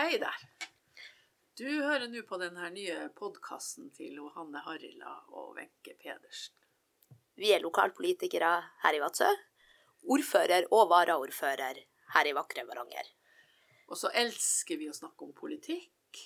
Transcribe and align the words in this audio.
Hei 0.00 0.16
der. 0.16 0.44
Du 1.60 1.66
hører 1.68 2.06
nå 2.08 2.22
på 2.24 2.38
denne 2.40 2.70
nye 2.72 3.10
podkasten 3.18 3.90
til 3.92 4.14
Hanne 4.32 4.62
Harila 4.64 5.10
og 5.36 5.58
Wenche 5.58 5.92
Pedersen. 6.00 6.54
Vi 7.36 7.50
er 7.52 7.60
lokalpolitikere 7.60 8.54
her 8.80 8.96
i 8.96 9.02
Vadsø. 9.02 9.28
Ordfører 10.08 10.70
og 10.72 10.88
varaordfører 10.94 11.82
her 12.14 12.30
i 12.30 12.32
vakre 12.32 12.64
Varanger. 12.70 13.12
Og 13.92 14.00
så 14.00 14.08
elsker 14.22 14.80
vi 14.80 14.88
å 14.88 14.96
snakke 14.96 15.28
om 15.28 15.36
politikk. 15.36 16.24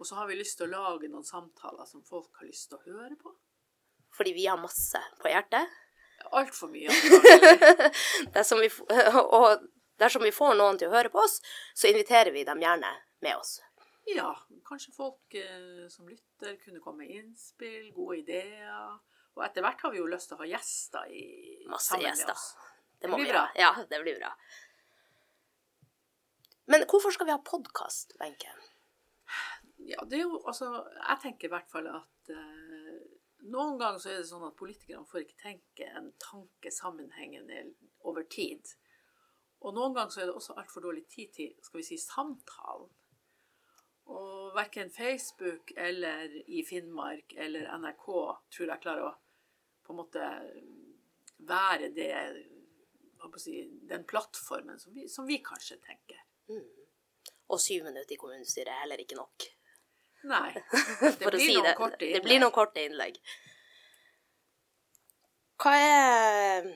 Og 0.00 0.08
så 0.08 0.16
har 0.22 0.32
vi 0.32 0.40
lyst 0.40 0.56
til 0.56 0.70
å 0.70 0.86
lage 0.88 1.12
noen 1.12 1.28
samtaler 1.28 1.84
som 1.92 2.06
folk 2.08 2.40
har 2.40 2.48
lyst 2.48 2.72
til 2.72 2.80
å 2.80 2.96
høre 2.96 3.20
på. 3.20 3.36
Fordi 4.16 4.32
vi 4.40 4.48
har 4.48 4.56
masse 4.62 5.04
på 5.20 5.36
hjertet. 5.36 5.68
Altfor 6.32 6.72
mye. 6.72 6.96
det 8.32 8.48
som 8.48 8.64
vi, 8.64 8.72
og 9.36 9.68
dersom 10.00 10.24
vi 10.26 10.34
får 10.34 10.56
noen 10.58 10.78
til 10.80 10.90
å 10.90 10.96
høre 10.96 11.12
på 11.12 11.22
oss, 11.22 11.40
så 11.74 11.90
inviterer 11.90 12.32
vi 12.34 12.44
dem 12.48 12.62
gjerne 12.62 12.92
med 13.24 13.36
oss. 13.36 13.58
Ja, 14.06 14.30
kanskje 14.64 14.92
folk 14.94 15.34
eh, 15.34 15.88
som 15.90 16.08
lytter 16.08 16.56
kunne 16.62 16.80
komme 16.84 17.04
med 17.04 17.16
innspill, 17.16 17.90
gode 17.96 18.20
ideer. 18.20 19.00
Og 19.36 19.42
etter 19.44 19.64
hvert 19.64 19.82
har 19.82 19.92
vi 19.92 19.98
jo 19.98 20.06
lyst 20.08 20.30
til 20.30 20.38
å 20.38 20.44
ha 20.44 20.48
gjester 20.48 21.10
i, 21.10 21.26
Masse 21.68 21.98
gjester. 22.00 22.46
Det 23.00 23.08
Det 23.08 23.14
blir 23.14 23.32
bra. 23.32 23.48
Ja, 23.58 23.72
det 23.90 24.00
blir 24.04 24.20
bra. 24.20 24.30
Men 26.66 26.86
hvorfor 26.90 27.10
skal 27.14 27.26
vi 27.26 27.34
ha 27.34 27.42
podkast, 27.42 28.16
Wenche? 28.20 28.54
Ja, 29.86 30.02
det 30.08 30.18
er 30.18 30.24
jo 30.24 30.38
altså 30.46 30.70
Jeg 30.94 31.18
tenker 31.22 31.48
i 31.48 31.52
hvert 31.52 31.68
fall 31.70 31.86
at 31.90 32.30
eh, 32.32 32.94
noen 33.52 33.76
ganger 33.78 34.00
så 34.02 34.10
er 34.10 34.22
det 34.22 34.30
sånn 34.30 34.46
at 34.48 34.56
politikerne 34.58 35.06
får 35.06 35.26
ikke 35.26 35.42
tenke 35.42 35.90
en 35.98 36.08
tanke 36.22 36.72
sammenhengende 36.74 37.68
over 38.06 38.26
tid. 38.30 38.64
Og 39.64 39.74
noen 39.74 39.94
ganger 39.96 40.12
så 40.12 40.22
er 40.22 40.30
det 40.30 40.36
også 40.36 40.56
altfor 40.60 40.84
dårlig 40.84 41.06
tid 41.10 41.32
til 41.34 41.52
skal 41.64 41.80
vi 41.80 41.86
si, 41.86 41.98
samtalen. 42.00 42.90
Og 44.06 44.52
verken 44.54 44.90
Facebook 44.94 45.72
eller 45.76 46.30
i 46.46 46.62
Finnmark 46.66 47.34
eller 47.42 47.66
NRK 47.80 48.04
tror 48.06 48.70
jeg 48.70 48.82
klarer 48.84 49.08
å 49.08 49.14
på 49.86 49.94
en 49.94 49.98
måte 50.00 50.28
være 51.46 51.90
det 51.94 52.12
si, 53.42 53.60
den 53.86 54.04
plattformen 54.06 54.78
som 54.78 54.94
vi, 54.94 55.08
som 55.08 55.26
vi 55.26 55.40
kanskje 55.44 55.78
tenker. 55.82 56.22
Og 57.50 57.60
syv 57.62 57.84
minutter 57.86 58.14
i 58.14 58.18
kommunestyret 58.18 58.72
er 58.72 58.82
heller 58.84 59.02
ikke 59.02 59.18
nok. 59.18 59.46
Nei. 60.26 60.50
Det 61.20 61.28
blir 61.30 61.42
si 61.42 61.54
noen 61.54 61.92
det. 61.98 62.08
Det 62.16 62.22
blir 62.24 62.40
noen 62.42 62.54
korte 62.54 62.82
innlegg. 62.82 63.18
Hva 65.62 65.74
er 65.78 66.66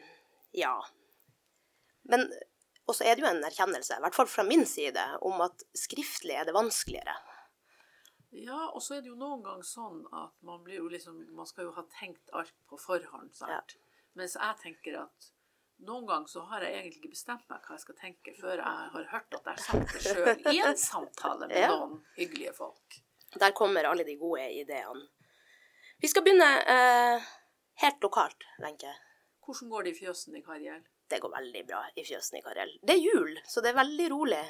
Ja. 0.57 0.77
Men 2.11 2.27
også 2.91 3.07
er 3.07 3.17
det 3.19 3.25
jo 3.25 3.31
en 3.31 3.45
erkjennelse, 3.47 3.97
i 3.97 4.05
hvert 4.05 4.17
fall 4.17 4.29
fra 4.31 4.45
min 4.47 4.67
side, 4.69 5.03
om 5.27 5.41
at 5.47 5.63
skriftlig 5.77 6.37
er 6.41 6.49
det 6.49 6.55
vanskeligere. 6.57 7.15
Ja, 8.31 8.69
og 8.71 8.83
så 8.83 8.95
er 8.97 9.01
det 9.03 9.11
jo 9.11 9.17
noen 9.19 9.41
ganger 9.43 9.67
sånn 9.67 10.05
at 10.15 10.37
man 10.47 10.61
blir 10.63 10.77
jo 10.79 10.87
liksom 10.93 11.17
Man 11.35 11.49
skal 11.51 11.65
jo 11.67 11.73
ha 11.75 11.83
tenkt 11.99 12.31
alt 12.39 12.53
på 12.71 12.79
forhånd, 12.79 13.33
sant. 13.35 13.75
Mens 14.15 14.37
jeg 14.39 14.59
tenker 14.63 15.01
at 15.01 15.31
noen 15.83 16.05
ganger 16.07 16.31
så 16.31 16.45
har 16.51 16.63
jeg 16.63 16.77
egentlig 16.77 17.01
ikke 17.01 17.15
bestemt 17.17 17.47
meg 17.51 17.65
hva 17.67 17.75
jeg 17.75 17.83
skal 17.87 17.97
tenke, 17.99 18.35
før 18.39 18.61
jeg 18.61 18.91
har 18.95 19.09
hørt 19.15 19.35
at 19.35 19.49
jeg 19.49 19.57
har 19.57 19.65
sagt 19.65 19.95
det 19.97 20.03
sjøl 20.05 20.55
i 20.55 20.61
en 20.69 20.79
samtale 20.91 21.49
med 21.51 21.59
Ja. 21.59 21.71
noen 21.75 22.05
hyggelige 22.19 22.53
folk. 22.55 23.01
Der 23.41 23.55
kommer 23.57 23.89
alle 23.91 24.05
de 24.07 24.15
gode 24.21 24.47
ideene. 24.53 25.07
Vi 26.03 26.09
skal 26.11 26.23
begynne 26.27 26.51
eh, 26.75 27.27
helt 27.83 28.03
lokalt, 28.07 28.47
Wenche. 28.63 28.93
Hvordan 29.47 29.71
går 29.75 29.83
det 29.89 29.95
i 29.97 29.99
fjøsen 30.05 30.37
i 30.39 30.43
Karjel? 30.47 30.83
Det 31.11 31.19
går 31.19 31.33
veldig 31.33 31.63
bra 31.67 31.81
i 31.99 32.05
fjøsen 32.07 32.39
i 32.39 32.43
Karel. 32.45 32.77
Det 32.87 32.95
er 32.95 33.03
jul, 33.03 33.33
så 33.49 33.63
det 33.65 33.73
er 33.73 33.81
veldig 33.81 34.11
rolig. 34.13 34.43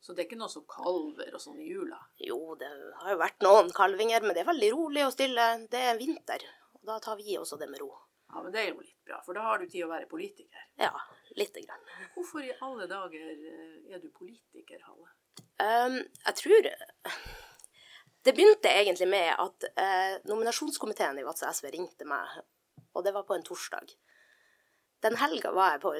Så 0.00 0.14
det 0.14 0.22
er 0.22 0.28
ikke 0.28 0.38
noe 0.38 0.50
som 0.50 0.64
kalver 0.70 1.34
og 1.34 1.42
sånn 1.42 1.58
i 1.62 1.68
jula? 1.70 1.98
Jo, 2.22 2.54
det 2.58 2.68
har 3.00 3.12
jo 3.12 3.20
vært 3.20 3.42
noen 3.46 3.70
kalvinger, 3.74 4.22
men 4.22 4.34
det 4.34 4.44
er 4.44 4.50
veldig 4.50 4.70
rolig 4.74 5.06
og 5.06 5.14
stille. 5.14 5.46
Det 5.70 5.80
er 5.90 5.98
vinter, 5.98 6.44
og 6.78 6.84
da 6.90 6.98
tar 7.02 7.18
vi 7.18 7.38
også 7.38 7.58
det 7.60 7.70
med 7.70 7.82
ro. 7.82 7.90
Ja, 8.28 8.42
men 8.44 8.52
det 8.52 8.60
er 8.60 8.70
jo 8.70 8.82
litt 8.82 8.98
bra, 9.08 9.18
for 9.24 9.38
da 9.38 9.46
har 9.46 9.58
du 9.58 9.66
tid 9.66 9.86
å 9.86 9.90
være 9.90 10.08
politiker. 10.10 10.66
Ja, 10.78 10.92
lite 11.38 11.62
grann. 11.64 11.86
Hvorfor 12.14 12.44
i 12.44 12.52
alle 12.66 12.86
dager 12.90 13.30
eh, 13.32 13.76
er 13.94 14.02
du 14.02 14.10
politiker, 14.12 14.82
Halle? 14.84 15.14
Um, 15.58 16.00
jeg 16.26 16.34
tror 16.38 16.66
Det 18.26 18.34
begynte 18.34 18.70
egentlig 18.70 19.06
med 19.08 19.30
at 19.38 19.64
eh, 19.78 20.18
nominasjonskomiteen 20.28 21.20
i 21.20 21.24
Vadsø 21.24 21.48
SV 21.48 21.70
ringte 21.72 22.06
meg, 22.06 22.42
og 22.92 23.06
det 23.06 23.14
var 23.14 23.24
på 23.24 23.38
en 23.38 23.46
torsdag. 23.46 23.94
Den 25.04 25.16
helga 25.20 25.52
var 25.54 25.76
jeg 25.76 25.82
på 25.84 25.92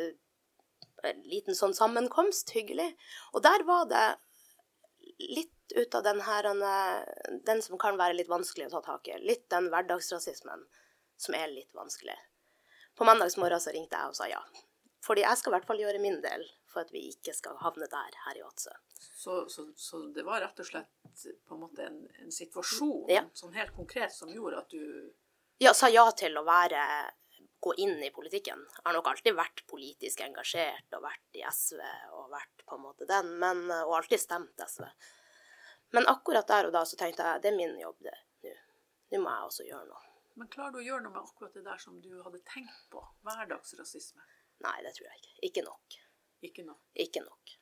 en 1.09 1.23
liten 1.31 1.55
sånn 1.55 1.75
sammenkomst, 1.77 2.51
hyggelig, 2.57 2.89
og 3.33 3.43
der 3.45 3.63
var 3.69 3.85
det 3.91 4.07
litt 5.19 5.55
ut 5.77 5.95
av 5.95 6.03
den 6.07 6.21
her 6.25 6.47
eh, 6.51 7.05
Den 7.47 7.61
som 7.63 7.79
kan 7.79 7.99
være 8.01 8.17
litt 8.17 8.31
vanskelig 8.31 8.67
å 8.69 8.73
ta 8.79 8.81
tak 8.87 9.09
i. 9.13 9.19
Litt 9.23 9.49
den 9.53 9.69
hverdagsrasismen 9.73 10.65
som 11.19 11.35
er 11.35 11.51
litt 11.53 11.75
vanskelig. 11.75 12.17
På 12.99 13.05
mandagsmorgen 13.07 13.61
så 13.63 13.75
ringte 13.75 13.99
jeg 13.99 14.11
og 14.11 14.17
sa 14.17 14.29
ja. 14.31 14.41
Fordi 15.05 15.23
jeg 15.23 15.39
skal 15.39 15.53
i 15.53 15.55
hvert 15.57 15.67
fall 15.69 15.81
gjøre 15.83 16.01
min 16.03 16.19
del 16.25 16.45
for 16.69 16.83
at 16.83 16.91
vi 16.93 17.05
ikke 17.13 17.33
skal 17.37 17.57
havne 17.63 17.87
der 17.91 18.17
her 18.25 18.39
i 18.39 18.43
Vadsø. 18.43 18.73
Så, 18.99 19.45
så, 19.51 19.69
så 19.79 20.01
det 20.15 20.25
var 20.27 20.43
rett 20.43 20.59
og 20.61 20.67
slett 20.67 21.23
på 21.47 21.55
en 21.57 21.63
måte 21.63 21.87
en, 21.87 22.01
en 22.23 22.33
situasjon 22.35 23.07
Ja. 23.13 23.23
sånn 23.35 23.55
helt 23.55 23.75
konkret 23.77 24.13
som 24.15 24.31
gjorde 24.33 24.59
at 24.65 24.75
du 24.75 25.15
Ja, 25.63 25.73
sa 25.75 25.89
ja 25.91 26.05
til 26.19 26.37
å 26.39 26.45
være 26.47 26.83
gå 27.61 27.75
inn 27.83 27.97
i 28.05 28.11
politikken. 28.15 28.65
Jeg 28.77 28.85
har 28.85 28.97
nok 28.97 29.11
alltid 29.11 29.37
vært 29.37 29.65
politisk 29.71 30.21
engasjert 30.25 30.95
og 30.97 31.05
vært 31.05 31.39
i 31.39 31.45
SV 31.47 31.81
og 32.15 32.31
vært 32.33 32.65
på 32.65 32.79
en 32.79 32.85
måte 32.85 33.09
den, 33.09 33.33
men, 33.43 33.65
og 33.83 33.97
alltid 33.99 34.23
stemt 34.23 34.63
SV. 34.67 34.85
Men 35.97 36.09
akkurat 36.11 36.49
der 36.49 36.69
og 36.69 36.75
da 36.77 36.85
så 36.87 36.99
tenkte 37.01 37.25
jeg 37.25 37.43
det 37.45 37.53
er 37.53 37.57
min 37.59 37.79
jobb, 37.81 37.99
det. 38.05 38.19
Nå 38.45 38.57
Nå 39.09 39.23
må 39.25 39.33
jeg 39.33 39.51
også 39.51 39.65
gjøre 39.65 39.87
noe. 39.89 40.03
Men 40.39 40.51
klarer 40.53 40.75
du 40.75 40.83
å 40.83 40.85
gjøre 40.85 41.05
noe 41.07 41.15
med 41.15 41.23
akkurat 41.25 41.55
det 41.57 41.65
der 41.65 41.79
som 41.83 41.97
du 42.05 42.11
hadde 42.23 42.43
tenkt 42.47 42.83
på? 42.93 43.01
Hverdagsrasisme? 43.27 44.27
Nei, 44.63 44.77
det 44.85 44.93
tror 44.95 45.09
jeg 45.09 45.23
ikke. 45.23 45.33
Ikke 45.49 45.65
nok. 45.67 45.97
Ikke 46.49 46.65
nok. 46.67 46.83
Ikke 47.07 47.23
nok. 47.25 47.55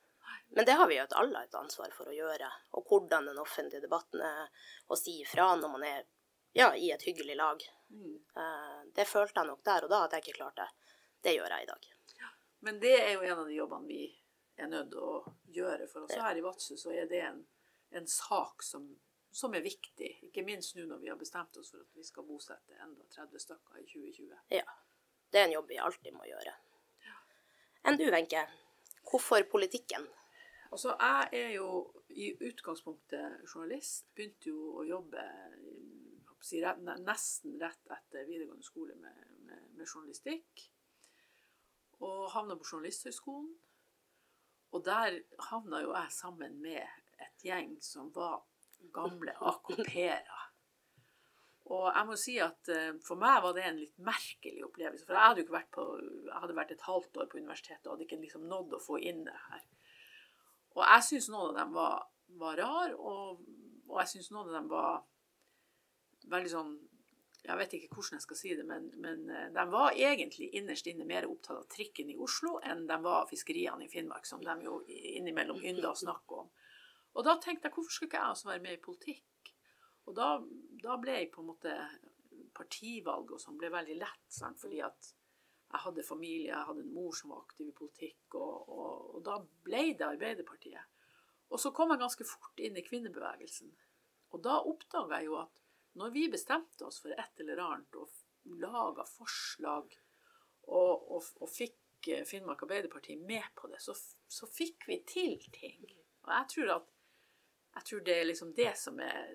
Men 0.56 0.66
det 0.66 0.74
har 0.78 0.88
vi 0.90 0.98
jo 0.98 1.06
alle 1.20 1.44
et 1.46 1.56
ansvar 1.56 1.94
for 1.94 2.10
å 2.10 2.16
gjøre. 2.16 2.50
Og 2.76 2.90
hvordan 2.90 3.30
den 3.30 3.40
offentlige 3.40 3.84
debatten 3.84 4.22
er 4.26 4.50
å 4.90 4.98
si 4.98 5.20
ifra 5.22 5.48
når 5.56 5.72
man 5.72 5.86
er 5.86 6.04
ja, 6.56 6.70
i 6.76 6.90
et 6.94 7.02
hyggelig 7.06 7.36
lag. 7.36 7.62
Mm. 7.92 8.14
Eh, 8.42 8.82
Det 8.96 9.06
følte 9.08 9.40
jeg 9.40 9.50
nok 9.50 9.62
der 9.64 9.84
og 9.86 9.90
da 9.92 10.04
at 10.06 10.16
jeg 10.16 10.24
ikke 10.24 10.38
klarte. 10.40 10.68
Det 11.22 11.34
gjør 11.36 11.52
jeg 11.54 11.66
i 11.66 11.70
dag. 11.70 11.88
Ja, 12.20 12.30
Men 12.66 12.80
det 12.80 12.94
er 13.00 13.12
jo 13.14 13.24
en 13.26 13.38
av 13.42 13.46
de 13.46 13.54
jobbene 13.58 13.86
vi 13.88 14.04
er 14.56 14.70
nødt 14.72 14.90
til 14.94 15.02
å 15.04 15.34
gjøre. 15.52 15.88
For 15.92 16.06
oss 16.06 16.16
her 16.16 16.36
i 16.38 16.44
Vadsø 16.44 16.76
så 16.80 16.92
er 16.96 17.06
det 17.10 17.20
en, 17.26 17.42
en 18.00 18.06
sak 18.08 18.62
som, 18.64 18.86
som 19.30 19.54
er 19.54 19.64
viktig. 19.64 20.10
Ikke 20.30 20.44
minst 20.46 20.76
nå 20.76 20.86
når 20.88 21.02
vi 21.02 21.10
har 21.12 21.18
bestemt 21.20 21.56
oss 21.60 21.70
for 21.74 21.84
at 21.84 21.92
vi 21.98 22.04
skal 22.06 22.24
bosette 22.28 22.78
enda 22.82 23.04
30 23.12 23.42
stykker 23.42 23.80
i 23.82 23.86
2020. 23.92 24.36
Ja. 24.56 24.64
Det 25.30 25.40
er 25.40 25.48
en 25.48 25.56
jobb 25.58 25.68
vi 25.68 25.78
alltid 25.82 26.14
må 26.14 26.24
gjøre. 26.24 26.54
Enn 27.86 27.98
du, 28.00 28.06
Wenche? 28.10 28.46
Hvorfor 29.06 29.42
politikken? 29.50 30.06
Altså, 30.72 30.96
jeg 30.98 31.38
er 31.44 31.50
jo 31.54 31.66
i 32.10 32.32
utgangspunktet 32.48 33.44
journalist. 33.46 34.08
Begynte 34.16 34.50
jo 34.50 34.72
å 34.80 34.86
jobbe 34.88 35.22
si, 36.44 36.60
nesten 36.60 37.56
rett 37.60 37.92
etter 37.92 38.26
videregående 38.28 38.66
skole 38.66 38.97
med, 39.00 39.22
med, 39.47 39.69
med 39.78 39.86
journalistikk. 39.86 40.66
Og 42.04 42.26
havna 42.34 42.58
på 42.58 42.66
Journalisthøgskolen. 42.72 43.54
Og 44.76 44.84
der 44.84 45.20
havna 45.48 45.80
jo 45.80 45.94
jeg 45.94 46.12
sammen 46.12 46.58
med 46.60 46.82
et 47.22 47.47
gjeng 47.47 47.76
som 47.80 48.10
var 48.14 48.42
gamle 48.92 49.32
AKP-ere. 49.52 50.42
Og 51.66 51.86
jeg 51.91 52.06
må 52.06 52.16
si 52.20 52.36
at 52.42 52.68
eh, 52.70 52.92
for 53.03 53.18
meg 53.18 53.41
var 53.42 53.56
det 53.56 53.64
en 53.66 53.80
litt 53.80 53.97
merkelig 54.06 54.62
opplevelse. 54.68 55.06
For 55.06 55.16
jeg 55.16 55.30
hadde 55.30 55.42
jo 55.42 55.47
ikke 55.47 55.56
vært 55.56 55.72
på 55.74 55.86
Jeg 55.98 56.42
hadde 56.42 56.58
vært 56.58 56.74
et 56.76 56.84
halvt 56.86 57.18
år 57.22 57.30
på 57.32 57.41
universitetet 57.41 57.88
og 57.88 57.97
hadde 57.97 58.06
ikke 58.06 58.20
liksom 58.20 58.44
nådd 58.50 58.76
å 58.76 58.82
få 58.84 59.00
inn 59.03 59.24
det 59.26 59.34
her. 59.48 59.64
Og 60.76 60.84
jeg 60.84 61.06
syns 61.08 61.30
noen 61.32 61.50
av 61.50 61.58
dem 61.58 61.74
var, 61.74 62.06
var 62.38 62.60
rar, 62.60 62.94
og, 63.00 63.42
og 63.88 64.00
jeg 64.03 64.12
syns 64.12 64.30
noen 64.34 64.50
av 64.53 64.59
dem 64.60 64.71
var 64.71 65.04
veldig 66.32 66.52
sånn 66.52 66.76
Jeg 67.46 67.58
vet 67.60 67.74
ikke 67.76 67.94
hvordan 67.94 68.16
jeg 68.16 68.24
skal 68.24 68.38
si 68.40 68.52
det, 68.58 68.64
men, 68.66 68.88
men 68.98 69.28
eh, 69.30 69.50
de 69.54 69.64
var 69.70 69.94
egentlig 69.94 70.48
innerst 70.58 70.88
inne 70.90 71.04
mer 71.06 71.28
opptatt 71.30 71.60
av 71.60 71.68
trikken 71.70 72.08
i 72.10 72.16
Oslo 72.18 72.56
enn 72.66 72.88
de 72.88 72.96
var 73.04 73.20
av 73.20 73.30
fiskeriene 73.30 73.86
i 73.86 73.90
Finnmark, 73.92 74.26
som 74.26 74.42
de 74.42 74.56
jo 74.64 74.80
innimellom 74.90 75.62
ynda 75.62 75.92
å 75.92 76.00
snakke 76.04 76.40
om. 76.42 76.50
Og 77.14 77.24
da 77.24 77.36
tenkte 77.38 77.68
jeg 77.68 77.76
hvorfor 77.76 77.94
skulle 77.94 78.10
ikke 78.10 78.24
jeg 78.24 78.34
også 78.34 78.50
være 78.50 78.64
med 78.64 78.74
i 78.74 78.82
politikk? 78.82 79.52
Og 80.06 80.18
da, 80.18 80.32
da 80.82 80.98
ble 81.02 81.20
jeg 81.20 81.30
på 81.34 81.44
en 81.44 81.52
måte 81.52 81.76
partivalg 82.56 83.30
og 83.34 83.40
sånn 83.42 83.58
ble 83.60 83.70
veldig 83.72 83.96
lett, 84.00 84.26
sant? 84.32 84.58
fordi 84.60 84.82
at 84.84 85.12
jeg 85.66 85.82
hadde 85.82 86.06
familie, 86.06 86.50
jeg 86.52 86.68
hadde 86.68 86.84
en 86.84 86.94
mor 86.94 87.14
som 87.16 87.32
var 87.34 87.42
aktiv 87.42 87.70
i 87.70 87.76
politikk, 87.76 88.36
og, 88.38 88.68
og, 88.70 89.08
og 89.16 89.24
da 89.26 89.38
ble 89.66 89.82
det 89.98 90.06
Arbeiderpartiet. 90.06 90.92
Og 91.50 91.62
så 91.62 91.72
kom 91.74 91.92
jeg 91.92 92.02
ganske 92.02 92.26
fort 92.26 92.62
inn 92.62 92.78
i 92.78 92.84
kvinnebevegelsen. 92.86 93.70
Og 94.34 94.42
da 94.42 94.58
oppdaga 94.66 95.20
jeg 95.20 95.30
jo 95.30 95.38
at 95.42 95.62
når 95.97 96.13
vi 96.15 96.27
bestemte 96.33 96.87
oss 96.87 97.01
for 97.03 97.15
et 97.15 97.43
eller 97.43 97.63
annet 97.65 97.98
og 97.98 98.13
laga 98.60 99.07
forslag 99.09 99.97
og, 100.66 101.10
og, 101.16 101.22
og 101.41 101.51
fikk 101.51 102.10
eh, 102.13 102.25
Finnmark 102.28 102.63
Arbeiderparti 102.66 103.16
med 103.21 103.47
på 103.59 103.71
det, 103.72 103.81
så, 103.83 103.95
så 104.28 104.48
fikk 104.51 104.89
vi 104.91 105.01
til 105.09 105.39
ting. 105.54 105.83
Og 106.27 106.33
jeg 106.34 106.53
tror 106.54 106.75
at 106.77 106.93
jeg 107.77 107.84
tror 107.91 108.04
det 108.07 108.15
er 108.16 108.25
liksom 108.25 108.53
det 108.57 108.71
som 108.81 109.01
er, 109.04 109.33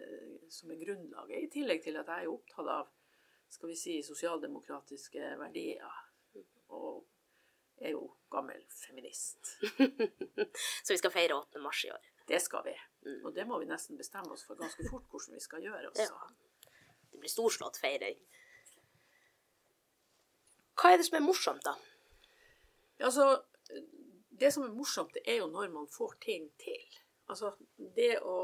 som 0.50 0.72
er 0.74 0.80
grunnlaget, 0.82 1.44
i 1.44 1.50
tillegg 1.54 1.84
til 1.84 2.00
at 2.02 2.08
jeg 2.10 2.26
er 2.26 2.32
opptatt 2.32 2.72
av 2.74 2.88
skal 3.52 3.70
vi 3.70 3.76
si, 3.78 3.98
sosialdemokratiske 4.06 5.34
verdier. 5.38 6.00
Og 6.72 7.04
er 7.82 7.94
jo 7.94 8.06
gammel 8.32 8.64
feminist. 8.70 9.58
Så 10.86 10.94
vi 10.94 10.98
skal 10.98 11.14
feire 11.14 11.38
8. 11.38 11.62
mars 11.62 11.84
i 11.86 11.92
år. 11.92 12.10
Det 12.28 12.40
skal 12.42 12.64
vi. 12.66 12.76
Mm. 13.06 13.26
Og 13.26 13.36
det 13.36 13.46
må 13.50 13.60
vi 13.60 13.70
nesten 13.70 14.00
bestemme 14.00 14.32
oss 14.34 14.46
for 14.48 14.60
ganske 14.60 14.86
fort 14.90 15.10
hvordan 15.12 15.36
vi 15.36 15.44
skal 15.44 15.66
gjøre. 15.66 15.90
Også. 15.92 16.08
Ja. 16.08 16.51
Det 17.12 17.20
blir 17.22 17.32
storslått 17.32 17.80
feiring. 17.82 18.20
Hva 20.80 20.94
er 20.94 21.02
det 21.02 21.06
som 21.08 21.20
er 21.20 21.26
morsomt, 21.26 21.66
da? 21.66 21.76
Altså, 23.06 23.28
det 24.42 24.52
som 24.54 24.66
er 24.66 24.74
morsomt, 24.74 25.14
det 25.14 25.24
er 25.30 25.42
jo 25.42 25.50
når 25.52 25.74
man 25.74 25.90
får 25.92 26.16
ting 26.24 26.48
til. 26.62 27.00
Altså, 27.30 27.54
det 27.96 28.16
å, 28.26 28.38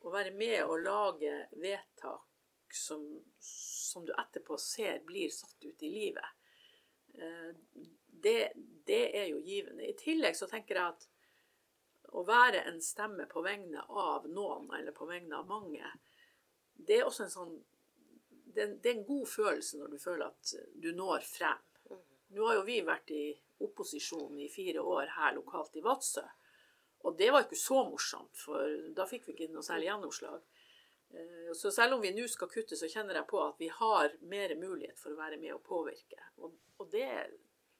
å 0.00 0.12
være 0.12 0.34
med 0.36 0.62
og 0.64 0.84
lage 0.84 1.32
vedtak 1.60 2.74
som, 2.74 3.02
som, 3.42 4.04
du 4.06 4.12
etterpå 4.14 4.58
ser 4.62 5.02
blir 5.06 5.32
satt 5.34 5.66
ut 5.66 5.82
i 5.82 5.90
livet, 5.90 6.36
eh, 7.18 7.50
det, 8.22 8.52
det 8.86 9.02
er 9.18 9.26
jo 9.32 9.42
givende. 9.42 9.88
I 9.88 9.96
tillegg 9.98 10.38
så 10.38 10.46
tenker 10.50 10.78
jeg 10.78 10.94
at 10.94 11.08
å 12.14 12.22
være 12.26 12.62
en 12.70 12.80
stemme 12.82 13.26
på 13.30 13.42
vegne 13.42 13.82
av 13.88 14.26
noen, 14.30 14.70
eller 14.78 14.94
på 14.94 15.06
vegne 15.10 15.38
av 15.38 15.50
mange, 15.50 15.90
det 16.74 17.00
er 17.00 17.06
også 17.06 17.26
en 17.26 17.34
sånn 17.34 17.56
det, 18.54 18.66
det 18.82 18.90
er 18.90 18.98
en 18.98 19.08
god 19.08 19.26
følelse 19.28 19.80
når 19.80 19.94
du 19.94 19.98
føler 20.02 20.26
at 20.30 20.54
du 20.82 20.90
når 20.96 21.24
frem. 21.26 21.62
Nå 22.30 22.46
har 22.46 22.60
jo 22.60 22.66
vi 22.66 22.78
vært 22.86 23.10
i 23.14 23.24
opposisjon 23.64 24.38
i 24.38 24.48
fire 24.52 24.82
år 24.86 25.10
her 25.16 25.34
lokalt 25.36 25.74
i 25.76 25.82
Vadsø. 25.84 26.24
Og 27.08 27.16
det 27.16 27.30
var 27.32 27.46
ikke 27.46 27.58
så 27.58 27.80
morsomt, 27.88 28.36
for 28.36 28.74
da 28.96 29.06
fikk 29.08 29.28
vi 29.28 29.34
ikke 29.34 29.52
noe 29.54 29.64
særlig 29.64 29.88
gjennomslag. 29.88 30.42
Eh, 31.14 31.52
så 31.56 31.72
selv 31.72 31.96
om 31.96 32.02
vi 32.04 32.12
nå 32.14 32.26
skal 32.28 32.50
kutte, 32.52 32.76
så 32.76 32.90
kjenner 32.92 33.18
jeg 33.18 33.28
på 33.30 33.40
at 33.42 33.56
vi 33.60 33.70
har 33.72 34.12
mer 34.30 34.54
mulighet 34.60 35.00
for 35.00 35.14
å 35.14 35.20
være 35.20 35.40
med 35.40 35.54
og 35.56 35.64
påvirke. 35.66 36.20
Og, 36.38 36.58
og 36.78 36.90
det, 36.92 37.08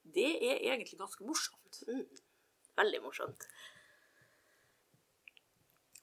det, 0.02 0.30
er 0.40 0.64
egentlig 0.72 0.98
ganske 0.98 1.26
morsomt. 1.28 1.82
Mm. 1.88 2.06
Veldig 2.80 3.02
morsomt. 3.04 3.46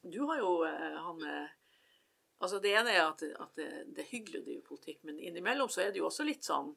Du 0.08 0.22
har 0.30 0.40
jo 0.40 0.52
eh, 0.68 1.00
han 1.04 1.26
eh, 1.28 1.57
Altså 2.38 2.60
Det 2.60 2.74
ene 2.78 2.94
er 2.94 3.04
at, 3.08 3.24
at 3.24 3.56
det, 3.58 3.70
det, 3.96 4.04
er 4.04 4.12
hyggelig 4.12 4.42
å 4.42 4.46
drive 4.46 4.66
politikk, 4.68 5.00
men 5.10 5.20
innimellom 5.20 5.72
så 5.74 5.82
er 5.84 5.94
det 5.94 6.02
jo 6.02 6.10
også 6.10 6.26
litt 6.28 6.46
sånn 6.46 6.70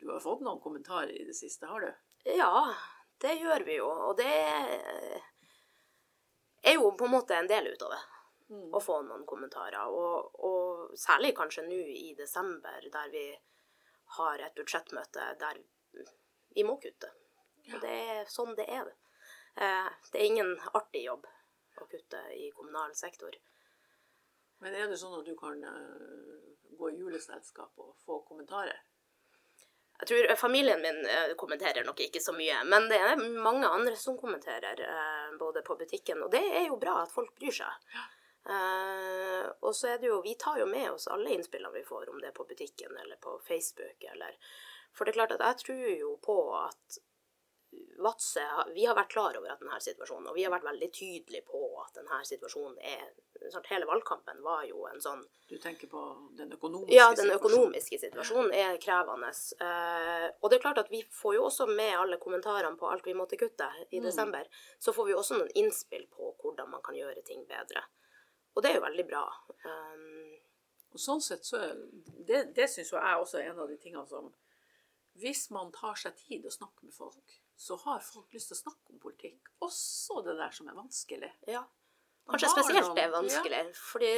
Du 0.00 0.08
har 0.08 0.22
fått 0.24 0.40
noen 0.42 0.62
kommentarer 0.62 1.12
i 1.12 1.26
det 1.28 1.36
siste, 1.36 1.68
har 1.68 1.84
du? 1.84 1.90
Ja, 2.32 2.72
det 3.22 3.36
gjør 3.38 3.66
vi 3.66 3.76
jo. 3.76 3.90
Og 4.08 4.16
det 4.18 4.32
er 6.62 6.74
jo 6.74 6.90
på 6.98 7.06
en 7.06 7.14
måte 7.14 7.36
en 7.36 7.50
del 7.50 7.68
ut 7.70 7.84
av 7.86 7.94
det. 7.94 8.00
Mm. 8.52 8.66
Å 8.74 8.80
få 8.82 8.96
noen 9.06 9.22
kommentarer. 9.28 9.92
Og, 9.92 10.40
og 10.42 10.96
særlig 10.98 11.34
kanskje 11.38 11.64
nå 11.68 11.78
i 11.94 12.10
desember, 12.18 12.82
der 12.92 13.12
vi 13.12 13.26
har 14.18 14.42
et 14.42 14.56
budsjettmøte 14.58 15.28
der 15.40 15.62
vi 16.52 16.66
må 16.66 16.76
kutte. 16.82 17.12
Og 17.70 17.78
det 17.84 17.94
er 18.16 18.26
sånn 18.30 18.56
det 18.58 18.66
er. 18.66 18.90
Eh, 19.54 19.88
det 20.10 20.18
er 20.18 20.26
ingen 20.26 20.56
artig 20.74 21.06
jobb 21.06 21.28
å 21.82 21.90
kutte 21.90 22.20
i 22.36 22.50
kommunal 22.56 22.94
sektor. 22.98 23.34
Men 24.62 24.76
er 24.78 24.88
det 24.90 24.98
sånn 25.00 25.18
at 25.18 25.26
du 25.26 25.34
kan 25.38 25.58
uh, 25.66 26.40
gå 26.78 26.92
i 26.92 26.98
juleselskap 27.00 27.82
og 27.82 27.94
få 28.06 28.20
kommentarer? 28.28 28.80
Jeg 30.02 30.08
tror 30.10 30.32
Familien 30.38 30.82
min 30.82 31.02
uh, 31.06 31.34
kommenterer 31.38 31.86
nok 31.86 32.00
ikke 32.04 32.22
så 32.22 32.34
mye, 32.36 32.62
men 32.70 32.88
det 32.90 32.98
er 33.02 33.18
mange 33.18 33.68
andre 33.68 33.94
som 33.98 34.18
kommenterer, 34.18 34.82
både 35.38 35.62
på 35.66 35.76
butikken. 35.78 36.22
Og 36.26 36.32
det 36.34 36.42
er 36.42 36.66
jo 36.68 36.80
bra 36.80 37.00
at 37.02 37.14
folk 37.14 37.34
bryr 37.38 37.54
seg. 37.62 37.94
Ja. 37.94 38.08
og 39.62 39.70
så 39.78 39.92
er 39.92 40.00
det 40.02 40.08
jo 40.08 40.16
Vi 40.24 40.32
tar 40.34 40.56
jo 40.58 40.64
med 40.66 40.88
oss 40.90 41.04
alle 41.06 41.30
innspillene 41.30 41.76
vi 41.76 41.84
får, 41.86 42.08
om 42.10 42.18
det 42.18 42.32
er 42.32 42.34
på 42.34 42.46
butikken 42.48 42.96
eller 42.98 43.20
på 43.22 43.36
Facebook 43.46 44.02
eller 44.12 44.34
For 44.90 45.04
det 45.04 45.12
er 45.12 45.18
klart 45.20 45.34
at 45.36 45.44
jeg 45.46 45.60
tror 45.60 45.84
jo 46.00 46.16
på 46.26 46.36
at 46.58 46.98
Vadsø 47.98 48.44
vi 48.74 48.86
har 48.88 48.96
vært 48.96 49.10
klar 49.12 49.36
over 49.38 49.52
at 49.52 49.60
denne 49.60 49.80
situasjonen, 49.82 50.30
og 50.30 50.36
vi 50.38 50.46
har 50.46 50.52
vært 50.54 50.68
veldig 50.70 50.88
tydelige 50.94 51.44
på 51.48 51.60
at 51.82 51.98
denne 51.98 52.22
situasjonen 52.28 52.78
er 52.80 53.10
sånn, 53.50 53.64
Hele 53.68 53.86
valgkampen 53.88 54.42
var 54.44 54.64
jo 54.68 54.84
en 54.86 55.00
sånn 55.02 55.22
Du 55.48 55.56
tenker 55.60 55.90
på 55.90 56.02
den 56.38 56.52
økonomiske 56.54 56.92
situasjonen? 56.92 56.96
Ja, 56.96 57.08
den 57.18 57.32
økonomiske 57.34 57.98
situasjonen 58.00 58.54
er 58.56 58.78
krevende. 58.82 59.32
Eh, 59.66 60.28
og 60.40 60.50
det 60.50 60.58
er 60.58 60.64
klart 60.64 60.82
at 60.84 60.92
vi 60.92 61.02
får 61.12 61.36
jo 61.36 61.46
også 61.48 61.66
med 61.70 61.96
alle 61.98 62.20
kommentarene 62.22 62.78
på 62.80 62.88
alt 62.88 63.06
vi 63.06 63.16
måtte 63.18 63.38
kutte 63.40 63.68
i 63.90 64.00
mm. 64.00 64.06
desember. 64.06 64.48
Så 64.78 64.94
får 64.96 65.10
vi 65.10 65.16
også 65.18 65.40
noen 65.40 65.52
innspill 65.58 66.06
på 66.12 66.32
hvordan 66.40 66.70
man 66.72 66.84
kan 66.84 66.96
gjøre 66.96 67.24
ting 67.26 67.44
bedre. 67.48 67.84
Og 68.54 68.64
det 68.64 68.72
er 68.72 68.78
jo 68.78 68.86
veldig 68.86 69.06
bra. 69.08 69.26
Um, 69.66 70.32
og 70.92 71.00
sånn 71.00 71.22
sett 71.24 71.44
så 71.48 71.60
Det, 72.28 72.52
det 72.56 72.68
syns 72.68 72.92
jo 72.92 72.98
jeg 73.00 73.20
også 73.20 73.40
er 73.40 73.52
en 73.52 73.62
av 73.64 73.70
de 73.70 73.78
tingene 73.80 74.04
som 74.08 74.32
Hvis 75.20 75.48
man 75.54 75.72
tar 75.72 75.96
seg 76.00 76.16
tid 76.20 76.46
å 76.46 76.52
snakke 76.52 76.88
med 76.88 76.96
folk 76.96 77.38
så 77.62 77.76
har 77.84 78.02
folk 78.02 78.34
lyst 78.34 78.50
til 78.50 78.56
å 78.56 78.62
snakke 78.64 78.94
om 78.94 79.00
politikk. 79.02 79.52
Også 79.62 80.18
det 80.26 80.34
der 80.40 80.54
som 80.54 80.70
er 80.70 80.74
vanskelig. 80.74 81.30
Ja. 81.46 81.62
Kanskje 82.26 82.50
spesielt 82.50 82.94
det 82.96 83.04
er 83.04 83.12
vanskelig. 83.12 83.60
Ja. 83.68 83.74
Fordi 83.92 84.10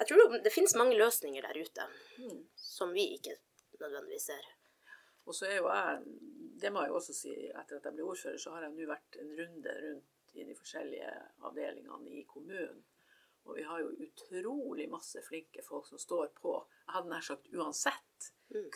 jeg 0.00 0.08
tror 0.08 0.38
det 0.42 0.52
finnes 0.54 0.74
mange 0.80 0.96
løsninger 0.98 1.46
der 1.46 1.60
ute 1.60 1.86
mm. 2.18 2.40
som 2.58 2.94
vi 2.96 3.06
ikke 3.18 3.36
nødvendigvis 3.78 4.30
ser. 4.32 4.48
Og 5.28 5.36
så 5.36 5.46
er 5.46 5.60
jo 5.60 5.68
jeg, 5.70 6.00
det 6.62 6.72
må 6.74 6.82
jeg 6.82 6.90
jo 6.90 6.98
også 6.98 7.14
si, 7.14 7.34
etter 7.50 7.78
at 7.78 7.86
jeg 7.86 7.94
ble 7.94 8.08
ordfører, 8.08 8.40
så 8.42 8.54
har 8.56 8.66
jeg 8.66 8.74
nå 8.74 8.88
vært 8.90 9.18
en 9.22 9.30
runde 9.38 9.74
rundt 9.84 10.34
i 10.34 10.46
de 10.48 10.56
forskjellige 10.58 11.12
avdelingene 11.46 12.16
i 12.18 12.24
kommunen. 12.30 12.80
Og 13.46 13.56
vi 13.56 13.62
har 13.68 13.84
jo 13.84 13.94
utrolig 14.08 14.88
masse 14.90 15.22
flinke 15.28 15.62
folk 15.64 15.86
som 15.86 16.02
står 16.02 16.32
på. 16.40 16.56
Jeg 16.86 16.96
hadde 16.96 17.12
nær 17.14 17.24
sagt 17.24 17.46
uansett 17.54 18.32
mm. 18.50 18.66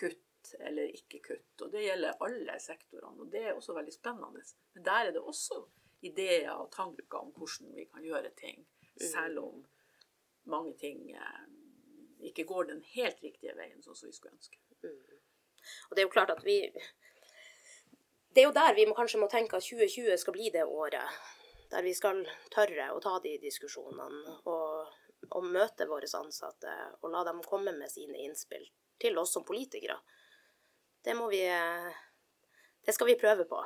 Kutt 0.44 0.60
eller 0.60 0.94
ikke 0.94 1.20
kutt. 1.22 1.62
Og 1.62 1.72
det 1.72 1.84
gjelder 1.84 2.16
alle 2.20 2.58
sektorene. 2.60 3.20
Og 3.20 3.30
det 3.32 3.42
er 3.44 3.54
også 3.54 3.74
veldig 3.74 3.92
spennende. 3.92 4.42
Men 4.74 4.84
der 4.84 5.06
er 5.08 5.12
det 5.12 5.20
også 5.20 5.64
ideer 6.02 6.50
og 6.52 6.70
tanker 6.72 7.18
om 7.18 7.32
hvordan 7.32 7.74
vi 7.74 7.84
kan 7.84 8.04
gjøre 8.04 8.30
ting, 8.36 8.66
mm. 9.00 9.06
selv 9.06 9.38
om 9.38 9.64
mange 10.44 10.76
ting 10.78 11.14
eh, 11.14 11.46
ikke 12.28 12.44
går 12.44 12.64
den 12.64 12.82
helt 12.94 13.22
riktige 13.22 13.54
veien, 13.56 13.80
sånn 13.82 13.96
som 13.96 14.08
vi 14.08 14.16
skulle 14.16 14.34
ønske. 14.34 14.58
Mm. 14.82 14.98
Og 15.88 15.96
det 15.96 16.02
er 16.02 16.06
jo 16.06 16.12
klart 16.12 16.30
at 16.30 16.44
vi 16.44 16.60
Det 18.34 18.42
er 18.42 18.48
jo 18.48 18.52
der 18.52 18.74
vi 18.74 18.84
må, 18.86 18.94
kanskje 18.94 19.20
må 19.20 19.28
tenke 19.30 19.56
at 19.56 19.62
2020 19.62 20.18
skal 20.18 20.34
bli 20.34 20.50
det 20.50 20.64
året 20.64 21.08
der 21.70 21.82
vi 21.82 21.94
skal 21.94 22.24
tørre 22.50 22.90
å 22.92 23.00
ta 23.00 23.20
de 23.22 23.36
diskusjonene 23.38 24.34
og, 24.50 24.90
og 25.30 25.44
møte 25.46 25.86
våre 25.86 26.10
ansatte 26.18 26.74
og 27.00 27.12
la 27.14 27.22
dem 27.24 27.40
komme 27.46 27.72
med 27.78 27.90
sine 27.90 28.18
innspill 28.26 28.66
til 29.00 29.18
oss 29.18 29.32
som 29.34 29.46
politikere. 29.46 29.96
Det 31.04 31.14
må 31.16 31.28
vi 31.32 31.42
Det 32.84 32.92
skal 32.92 33.06
vi 33.06 33.20
prøve 33.20 33.44
på. 33.48 33.60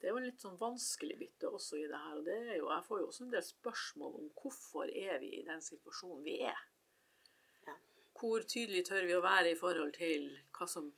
Det 0.00 0.08
er 0.08 0.12
jo 0.12 0.20
en 0.20 0.26
litt 0.28 0.42
sånn 0.42 0.58
vanskelig 0.60 1.16
bit 1.18 1.44
også 1.48 1.78
i 1.80 1.86
det 1.88 1.98
her. 1.98 2.18
og 2.18 2.24
det 2.26 2.36
er 2.36 2.56
jo, 2.58 2.68
Jeg 2.70 2.84
får 2.88 3.00
jo 3.00 3.06
også 3.08 3.24
en 3.24 3.32
del 3.32 3.42
spørsmål 3.42 4.18
om 4.20 4.28
hvorfor 4.40 4.90
er 4.90 5.18
vi 5.22 5.32
i 5.38 5.46
den 5.46 5.62
situasjonen 5.62 6.22
vi 6.24 6.36
er. 6.46 6.60
Ja. 7.66 7.74
Hvor 8.18 8.44
tydelig 8.44 8.84
tør 8.86 9.06
vi 9.08 9.16
å 9.16 9.24
være 9.24 9.50
i 9.50 9.58
forhold 9.58 9.94
til 9.96 10.28
hva 10.58 10.68
som 10.68 10.92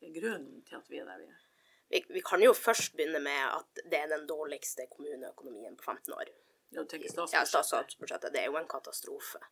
er 0.00 0.14
grunnen 0.16 0.64
til 0.66 0.80
at 0.80 0.88
vi 0.90 1.02
er 1.02 1.10
der 1.10 1.20
vi 1.20 1.28
er? 1.28 1.44
Vi, 1.90 2.04
vi 2.16 2.22
kan 2.22 2.42
jo 2.42 2.54
først 2.54 2.96
begynne 2.96 3.20
med 3.22 3.42
at 3.50 3.82
det 3.84 3.98
er 3.98 4.10
den 4.14 4.26
dårligste 4.26 4.86
kommuneøkonomien 4.90 5.76
på 5.76 5.84
15 5.90 6.14
år. 6.14 6.30
Ja, 6.70 6.82
du 6.82 6.86
tenker 6.86 7.10
statsbudsjettet? 7.10 7.54
Ja, 7.54 7.62
statsbudsjettet. 7.66 8.32
Det 8.32 8.40
er 8.40 8.46
jo 8.46 8.58
en 8.60 8.70
katastrofe. 8.70 9.42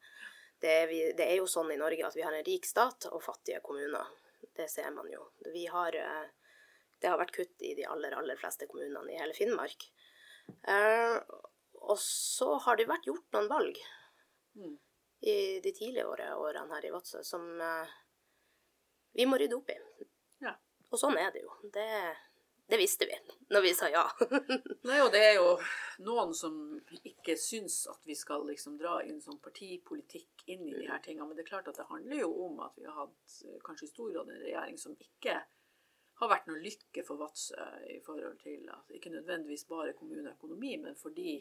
Det 0.62 0.71
er, 0.71 0.87
vi, 0.90 1.00
det 1.18 1.26
er 1.26 1.37
jo 1.38 1.47
sånn 1.50 1.71
i 1.75 1.78
Norge 1.78 2.07
at 2.07 2.16
vi 2.16 2.25
har 2.26 2.35
en 2.35 2.47
rik 2.47 2.66
stat 2.66 3.11
og 3.11 3.23
fattige 3.23 3.61
kommuner. 3.62 4.07
Det 4.59 4.67
ser 4.71 4.91
man 4.91 5.07
jo. 5.12 5.23
Vi 5.55 5.67
har, 5.71 5.95
eh, 5.95 6.27
det 6.99 7.11
har 7.12 7.19
vært 7.21 7.37
kutt 7.37 7.62
i 7.62 7.77
de 7.79 7.85
aller, 7.87 8.17
aller 8.19 8.38
fleste 8.41 8.67
kommunene 8.67 9.15
i 9.15 9.21
hele 9.21 9.37
Finnmark. 9.37 9.87
Eh, 10.67 11.19
og 11.79 11.99
så 12.03 12.57
har 12.65 12.77
det 12.77 12.88
vært 12.91 13.07
gjort 13.07 13.37
noen 13.37 13.49
valg 13.53 13.79
mm. 14.59 14.75
i 15.31 15.37
de 15.62 15.73
tidligere 15.77 16.33
årene 16.41 16.75
her 16.75 16.88
i 16.88 16.91
Vadsø 16.91 17.23
som 17.23 17.45
eh, 17.62 17.95
vi 19.15 19.29
må 19.31 19.38
rydde 19.38 19.61
opp 19.61 19.71
i. 19.71 19.79
Ja. 20.43 20.57
Og 20.91 21.00
sånn 21.00 21.19
er 21.21 21.31
det 21.35 21.45
jo. 21.45 21.55
Det, 21.75 21.87
det 22.69 22.79
visste 22.81 23.07
vi 23.09 23.17
når 23.49 23.65
vi 23.65 23.75
sa 23.75 23.89
ja. 23.89 24.05
Nei, 24.89 24.99
og 25.01 25.11
det 25.15 25.23
er 25.25 25.37
jo 25.39 25.53
noen 26.05 26.35
som 26.37 26.57
ikke 27.01 27.37
syns 27.41 27.81
at 27.89 28.03
vi 28.09 28.17
skal 28.19 28.45
liksom 28.49 28.77
dra 28.81 28.99
inn 29.09 29.23
sånn 29.25 29.41
partipolitikk 29.45 30.45
inn 30.53 30.67
i 30.69 30.75
de 30.77 30.89
her 30.89 31.01
tingene. 31.05 31.31
Men 31.31 31.39
det 31.39 31.47
er 31.47 31.53
klart 31.53 31.71
at 31.73 31.81
det 31.81 31.89
handler 31.89 32.21
jo 32.23 32.33
om 32.49 32.61
at 32.67 32.77
vi 32.77 32.85
har 32.89 32.99
hatt 33.07 33.39
kanskje 33.65 33.89
i 33.89 33.93
stor 33.93 34.11
grad 34.13 34.33
en 34.33 34.43
regjering 34.45 34.77
som 34.81 34.97
ikke 35.01 35.39
har 36.19 36.33
vært 36.33 36.49
noe 36.51 36.61
lykke 36.61 37.05
for 37.07 37.21
Vadsø 37.21 37.69
i 37.95 38.01
forhold 38.05 38.41
til 38.43 38.67
at 38.75 38.91
ikke 38.95 39.15
nødvendigvis 39.15 39.65
bare 39.71 39.95
kommuneøkonomi, 39.97 40.75
men 40.83 40.99
fordi 40.99 41.39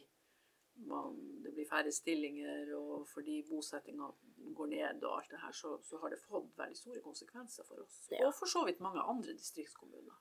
man, 0.85 1.17
det 1.43 1.51
blir 1.55 1.65
færre 1.69 1.91
stillinger, 1.91 2.69
og 2.77 3.07
fordi 3.09 3.41
bosettinga 3.49 4.09
går 4.55 4.69
ned 4.73 5.03
og 5.03 5.17
alt 5.17 5.31
det 5.33 5.41
her, 5.41 5.51
så, 5.51 5.77
så, 5.83 5.97
har 6.01 6.13
det 6.13 6.21
fått 6.21 6.51
veldig 6.59 6.77
store 6.77 7.01
konsekvenser 7.01 7.65
for 7.65 7.81
oss. 7.81 8.03
Ja. 8.11 8.27
Og 8.27 8.35
for 8.37 8.49
så 8.51 8.63
vidt 8.67 8.83
mange 8.83 9.01
andre 9.01 9.33
distriktskommuner. 9.33 10.19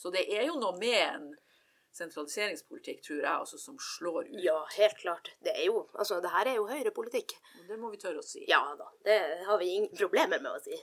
Så 0.00 0.12
det 0.14 0.24
er 0.32 0.46
jo 0.48 0.56
noe 0.56 0.78
med 0.80 0.96
en 0.96 1.26
sentraliseringspolitikk, 1.92 3.02
tror 3.04 3.18
jeg, 3.18 3.32
altså, 3.32 3.58
som 3.60 3.76
slår 3.82 4.30
ut. 4.30 4.38
Ja, 4.40 4.56
helt 4.76 4.96
klart. 5.00 5.32
Det 5.44 5.52
er 5.52 5.66
jo 5.66 5.82
Altså, 5.98 6.20
det 6.24 6.30
her 6.32 6.48
er 6.48 6.56
jo 6.56 6.68
høyrepolitikk. 6.70 7.34
Det 7.68 7.78
må 7.78 7.90
vi 7.92 8.00
tørre 8.00 8.22
å 8.22 8.26
si. 8.26 8.44
Ja 8.48 8.62
da. 8.78 8.88
Det 9.04 9.18
har 9.48 9.60
vi 9.60 9.74
ingen 9.74 9.92
problemer 9.98 10.40
med 10.40 10.54
å 10.54 10.62
si. 10.64 10.78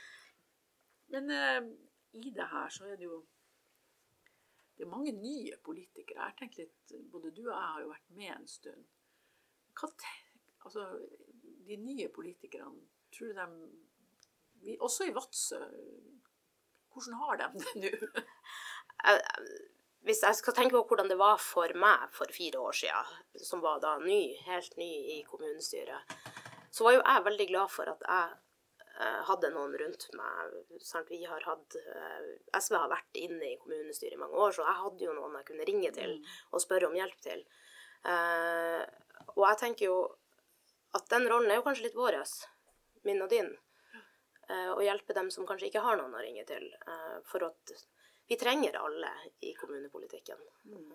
Men 1.12 1.30
eh, 1.34 1.60
i 2.22 2.30
det 2.36 2.46
her 2.52 2.70
så 2.70 2.86
er 2.86 3.00
det 3.00 3.08
jo 3.08 3.22
det 4.80 4.86
er 4.86 4.94
mange 4.94 5.12
nye 5.12 5.58
politikere. 5.60 6.14
Jeg 6.16 6.24
har 6.24 6.36
tenkt 6.38 6.56
litt, 6.56 6.92
Både 7.12 7.34
du 7.36 7.42
og 7.42 7.50
jeg 7.52 7.66
har 7.72 7.80
jo 7.82 7.90
vært 7.90 8.14
med 8.16 8.30
en 8.32 8.46
stund. 8.48 8.86
Hva 9.76 9.90
altså, 10.64 10.86
De 11.68 11.76
nye 11.76 12.08
politikerne, 12.08 12.86
tror 13.12 13.28
du 13.28 13.40
de 13.42 13.48
vi, 14.62 14.78
Også 14.80 15.04
i 15.08 15.12
Vadsø, 15.12 15.60
hvordan 16.92 17.18
har 17.22 17.40
de 17.40 17.48
det 17.64 17.74
nå? 17.82 17.90
Hvis 20.06 20.22
jeg 20.24 20.36
skal 20.38 20.56
tenke 20.56 20.72
på 20.76 20.84
hvordan 20.88 21.10
det 21.10 21.18
var 21.20 21.36
for 21.44 21.72
meg 21.76 22.06
for 22.16 22.30
fire 22.32 22.60
år 22.60 22.76
siden, 22.76 23.10
som 23.44 23.60
var 23.60 23.82
da 23.82 23.98
ny, 24.00 24.36
helt 24.46 24.76
ny 24.80 24.88
i 25.16 25.18
kommunestyret, 25.28 26.14
så 26.72 26.86
var 26.86 26.96
jo 26.96 27.02
jeg 27.02 27.26
veldig 27.26 27.46
glad 27.50 27.72
for 27.74 27.90
at 27.90 28.06
jeg 28.06 28.30
eh, 28.96 29.20
hadde 29.28 29.50
noen 29.52 29.74
rundt 29.82 30.06
meg. 30.16 30.54
Vi 31.10 31.20
har 31.28 31.44
hatt, 31.44 31.76
eh, 31.76 32.30
SV 32.56 32.78
har 32.78 32.92
vært 32.92 33.20
inne 33.20 33.50
i 33.50 33.58
kommunestyret 33.60 34.16
i 34.16 34.22
mange 34.22 34.40
år, 34.40 34.56
så 34.56 34.64
jeg 34.64 34.80
hadde 34.84 35.04
jo 35.04 35.16
noen 35.18 35.36
jeg 35.40 35.48
kunne 35.50 35.68
ringe 35.68 35.92
til 35.96 36.16
og 36.48 36.64
spørre 36.64 36.88
om 36.88 36.96
hjelp 36.96 37.20
til. 37.26 37.44
Eh, 38.08 38.82
og 39.36 39.44
jeg 39.50 39.60
tenker 39.66 39.90
jo 39.90 39.98
at 40.96 41.10
den 41.12 41.28
rollen 41.30 41.52
er 41.52 41.60
jo 41.60 41.66
kanskje 41.66 41.90
litt 41.90 41.98
vår, 41.98 42.22
min 43.04 43.20
og 43.22 43.30
din. 43.32 43.52
Å 44.50 44.80
hjelpe 44.82 45.14
dem 45.14 45.28
som 45.30 45.46
kanskje 45.46 45.68
ikke 45.70 45.82
har 45.84 45.98
noen 46.00 46.14
å 46.16 46.22
ringe 46.22 46.42
til. 46.48 46.64
For 47.28 47.44
at 47.46 47.74
vi 48.30 48.36
trenger 48.36 48.76
alle 48.78 49.10
i 49.40 49.52
kommunepolitikken. 49.54 50.38
Mm. 50.64 50.92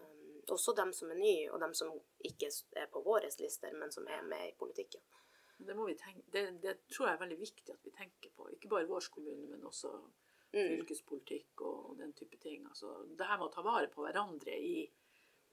Også 0.51 0.73
dem 0.73 0.93
som 0.93 1.09
er 1.11 1.17
nye, 1.19 1.49
og 1.51 1.59
dem 1.59 1.73
som 1.75 1.89
ikke 2.23 2.47
er 2.79 2.87
på 2.91 3.01
våre 3.03 3.27
lister, 3.41 3.73
men 3.75 3.91
som 3.91 4.07
er 4.07 4.21
med 4.23 4.49
i 4.49 4.53
politikken. 4.59 5.03
Det, 5.57 5.75
det, 6.31 6.43
det, 6.63 6.75
tror 6.91 7.09
jeg 7.09 7.17
er 7.17 7.23
veldig 7.25 7.39
viktig 7.39 7.73
at 7.73 7.83
vi 7.83 7.91
tenker 7.95 8.31
på. 8.35 8.47
Ikke 8.55 8.71
bare 8.71 8.87
vår 8.87 9.09
kommune, 9.11 9.49
men 9.51 9.67
også 9.67 9.91
mm. 9.95 10.55
fylkespolitikk 10.55 11.65
og, 11.67 11.81
og, 11.89 11.97
den 11.99 12.13
type 12.15 12.39
ting. 12.39 12.63
Altså, 12.71 12.93
det 13.19 13.27
her 13.27 13.39
med 13.41 13.49
å 13.49 13.53
ta 13.57 13.65
vare 13.67 13.91
på 13.91 14.05
hverandre 14.05 14.55
i 14.55 14.85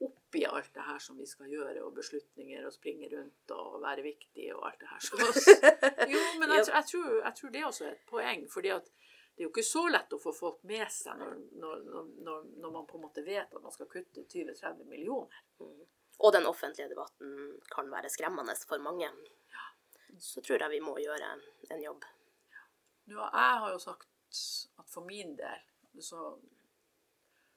oppi 0.02 0.41
alt 0.56 0.74
det 0.74 0.84
her 0.86 0.98
som 1.02 1.18
vi 1.18 1.26
skal 1.28 1.50
gjøre, 1.52 1.84
og 1.84 1.94
beslutninger 1.96 2.66
og 2.66 2.74
springe 2.74 3.08
rundt 3.12 3.54
og 3.56 3.78
være 3.82 4.04
viktig 4.06 4.48
og 4.56 4.66
alt 4.68 4.80
det 4.80 4.90
her. 4.90 5.04
Så, 5.06 5.18
jo, 6.12 6.22
men 6.40 6.54
jeg, 6.56 6.66
jeg, 6.68 6.84
tror, 6.90 7.08
jeg, 7.18 7.34
tror, 7.40 7.54
det 7.56 7.64
også 7.68 7.86
er 7.86 7.96
et 7.96 8.06
poeng. 8.10 8.44
fordi 8.52 8.74
at 8.74 8.92
det 9.32 9.40
er 9.40 9.48
jo 9.48 9.52
ikke 9.52 9.64
så 9.64 9.86
lett 9.88 10.12
å 10.12 10.20
få 10.20 10.34
folk 10.36 10.60
med 10.68 10.84
seg 10.92 11.16
når, 11.16 11.36
når, 11.62 11.84
når, 12.26 12.48
når 12.60 12.72
man 12.74 12.88
på 12.88 12.98
en 12.98 13.04
måte 13.06 13.24
vet 13.24 13.54
at 13.54 13.62
man 13.64 13.72
skal 13.72 13.88
kutte 13.90 14.26
20-30 14.28 14.84
millioner. 14.90 15.44
Mm. 15.62 15.86
Og 16.22 16.32
den 16.36 16.46
offentlige 16.46 16.90
debatten 16.92 17.56
kan 17.72 17.88
være 17.90 18.10
skremmende 18.12 18.54
for 18.68 18.82
mange. 18.84 19.08
Ja. 19.50 19.64
Så 20.20 20.44
tror 20.44 20.60
jeg 20.60 20.74
vi 20.76 20.82
må 20.84 20.98
gjøre 21.00 21.32
en 21.72 21.82
jobb. 21.82 22.04
Ja, 23.08 23.24
jeg 23.24 23.62
har 23.64 23.72
jo 23.72 23.80
sagt 23.82 24.08
at 24.78 24.88
for 24.88 25.04
min 25.04 25.34
del 25.36 25.64
så, 26.00 26.36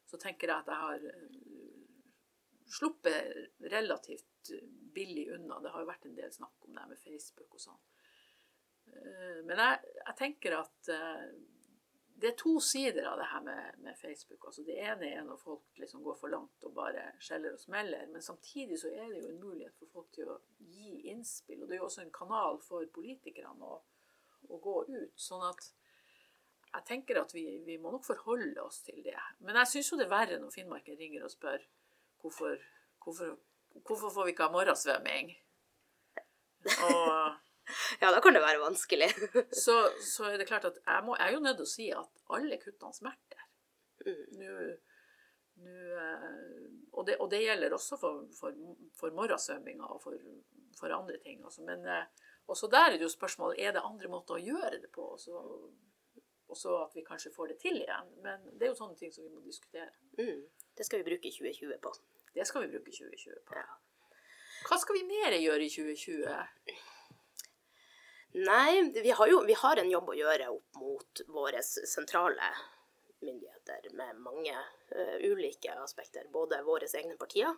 så 0.07 0.17
tenker 0.19 0.49
jeg 0.49 0.63
at 0.63 0.71
jeg 0.71 0.79
har 0.81 1.03
sluppet 2.72 3.62
relativt 3.72 4.51
billig 4.95 5.29
unna. 5.36 5.60
Det 5.60 5.74
har 5.74 5.84
jo 5.84 5.89
vært 5.89 6.07
en 6.07 6.17
del 6.17 6.31
snakk 6.34 6.67
om 6.67 6.77
det 6.77 6.88
med 6.89 7.01
Facebook 7.01 7.57
og 7.57 7.62
sånn. 7.62 7.84
Eh, 8.93 9.43
men 9.45 9.60
jeg, 9.60 9.93
jeg, 10.00 10.15
tenker 10.19 10.57
at 10.60 10.91
eh, 10.93 11.24
det 12.15 12.31
er 12.31 12.38
to 12.39 12.55
sider 12.63 13.07
av 13.10 13.19
det 13.19 13.29
her 13.31 13.43
med, 13.45 13.79
med, 13.84 13.98
Facebook. 14.00 14.45
Altså 14.48 14.63
Det 14.67 14.77
ene 14.79 15.10
er 15.12 15.24
når 15.27 15.41
folk 15.41 15.81
liksom 15.81 16.03
går 16.05 16.19
for 16.19 16.31
langt 16.31 16.67
og 16.67 16.75
bare 16.77 17.10
skjeller 17.19 17.57
og 17.57 17.62
smeller. 17.62 18.05
Men 18.12 18.24
samtidig 18.24 18.79
så 18.81 18.91
er 18.93 19.10
det 19.12 19.24
jo 19.24 19.31
en 19.34 19.41
mulighet 19.41 19.75
for 19.79 19.91
folk 19.98 20.13
til 20.15 20.31
å 20.31 20.39
gi 20.60 21.10
innspill. 21.12 21.63
Og 21.63 21.67
det 21.67 21.77
er 21.77 21.84
jo 21.84 21.89
også 21.89 22.05
en 22.05 22.15
kanal 22.15 22.62
for 22.63 22.88
politikerne 22.95 23.72
å, 23.74 23.81
å 24.48 24.62
gå 24.63 24.77
ut. 24.93 25.17
Sånn 25.19 25.43
at 25.50 25.74
jeg 26.75 26.88
tenker 26.88 27.19
at 27.22 27.31
vi, 27.36 27.45
vi 27.67 27.77
må 27.79 27.91
nok 27.91 28.03
forholde 28.07 28.63
oss 28.63 28.81
til 28.88 29.03
det. 29.03 29.19
Men 29.43 29.60
jeg 29.62 29.74
syns 29.74 29.91
jo 29.91 30.00
det 30.00 30.07
er 30.07 30.15
verre 30.15 30.39
når 30.39 30.55
Finnmarken 30.55 31.00
ringer 31.00 31.24
og 31.27 31.31
spør 31.31 31.63
hvorfor, 32.25 32.58
hvorfor, 33.03 33.38
hvorfor 33.86 34.10
får 34.10 34.25
vi 34.25 34.34
ikke 34.34 34.48
ha 34.48 34.53
morgensvømming? 34.53 35.34
Og 36.65 37.36
ja, 38.01 38.12
da 38.12 38.22
kan 38.22 38.34
det 38.34 38.41
være 38.41 38.62
vanskelig. 38.63 39.10
så, 39.65 39.75
så, 40.01 40.32
er 40.32 40.38
det 40.41 40.48
klart 40.50 40.65
at 40.65 40.79
jeg, 40.82 41.03
må, 41.05 41.15
jeg, 41.20 41.27
er 41.27 41.38
jo 41.38 41.46
nødt 41.46 41.62
til 41.62 41.67
å 41.67 41.74
si 41.75 41.88
at 41.94 42.25
alle 42.38 42.60
kuttene 42.62 42.98
smerter. 42.98 43.46
Mm. 44.05 44.24
Nå, 44.39 44.51
nå, 45.65 45.77
eh, 46.01 46.27
og, 46.91 47.05
det, 47.08 47.17
og, 47.20 47.29
det, 47.32 47.44
gjelder 47.46 47.77
også 47.77 48.00
for, 48.01 48.25
for, 48.39 48.58
for 48.98 49.17
morgensvømminga 49.17 49.89
og 49.96 50.01
for, 50.03 50.17
for, 50.79 50.94
andre 50.94 51.22
ting. 51.25 51.44
Også. 51.46 51.65
Men 51.67 51.86
eh, 51.89 52.05
også 52.50 52.70
der 52.74 52.91
er 52.91 52.98
det 52.98 53.08
jo 53.08 53.13
spørsmålet 53.13 53.62
er 53.62 53.77
det 53.77 53.86
andre 53.86 54.12
måter 54.12 54.38
å 54.38 54.44
gjøre 54.44 54.82
det 54.82 54.91
på. 54.94 55.13
Og 55.15 56.58
så 56.58 56.75
at 56.84 56.94
vi 56.94 57.05
kanskje 57.05 57.34
får 57.34 57.53
det 57.53 57.62
til 57.62 57.82
igjen. 57.82 58.13
Men 58.25 58.46
det 58.53 58.67
er 58.67 58.74
jo 58.74 58.82
sånne 58.82 58.98
ting 59.00 59.13
som 59.13 59.25
vi 59.25 59.34
må 59.34 59.41
diskutere. 59.46 59.89
Mm. 60.20 60.46
Det 60.77 60.86
skal 60.86 61.01
vi 61.01 61.10
bruke 61.10 61.32
2020 61.32 61.82
på. 61.82 61.94
Det 62.36 62.46
skal 62.48 62.65
vi 62.65 62.74
bruke 62.74 62.92
2020 62.92 63.42
på. 63.48 63.56
Ja. 63.56 63.80
Hva 64.65 64.77
skal 64.82 64.98
vi 64.98 65.06
mer 65.08 65.36
gjøre 65.39 65.63
i 65.63 65.72
2020? 65.72 66.75
Nei, 68.36 68.92
vi 68.92 69.12
har 69.15 69.30
jo 69.32 69.44
vi 69.48 69.56
har 69.56 69.80
en 69.80 69.92
jobb 69.92 70.10
å 70.12 70.18
gjøre 70.18 70.50
opp 70.51 70.80
mot 70.82 71.22
våre 71.32 71.62
sentrale 71.63 72.50
myndigheter 73.24 73.88
med 73.96 74.20
mange 74.20 74.56
uh, 74.56 75.15
ulike 75.24 75.77
aspekter. 75.80 76.27
Både 76.34 76.60
våre 76.68 76.89
egne 77.00 77.15
partier, 77.18 77.56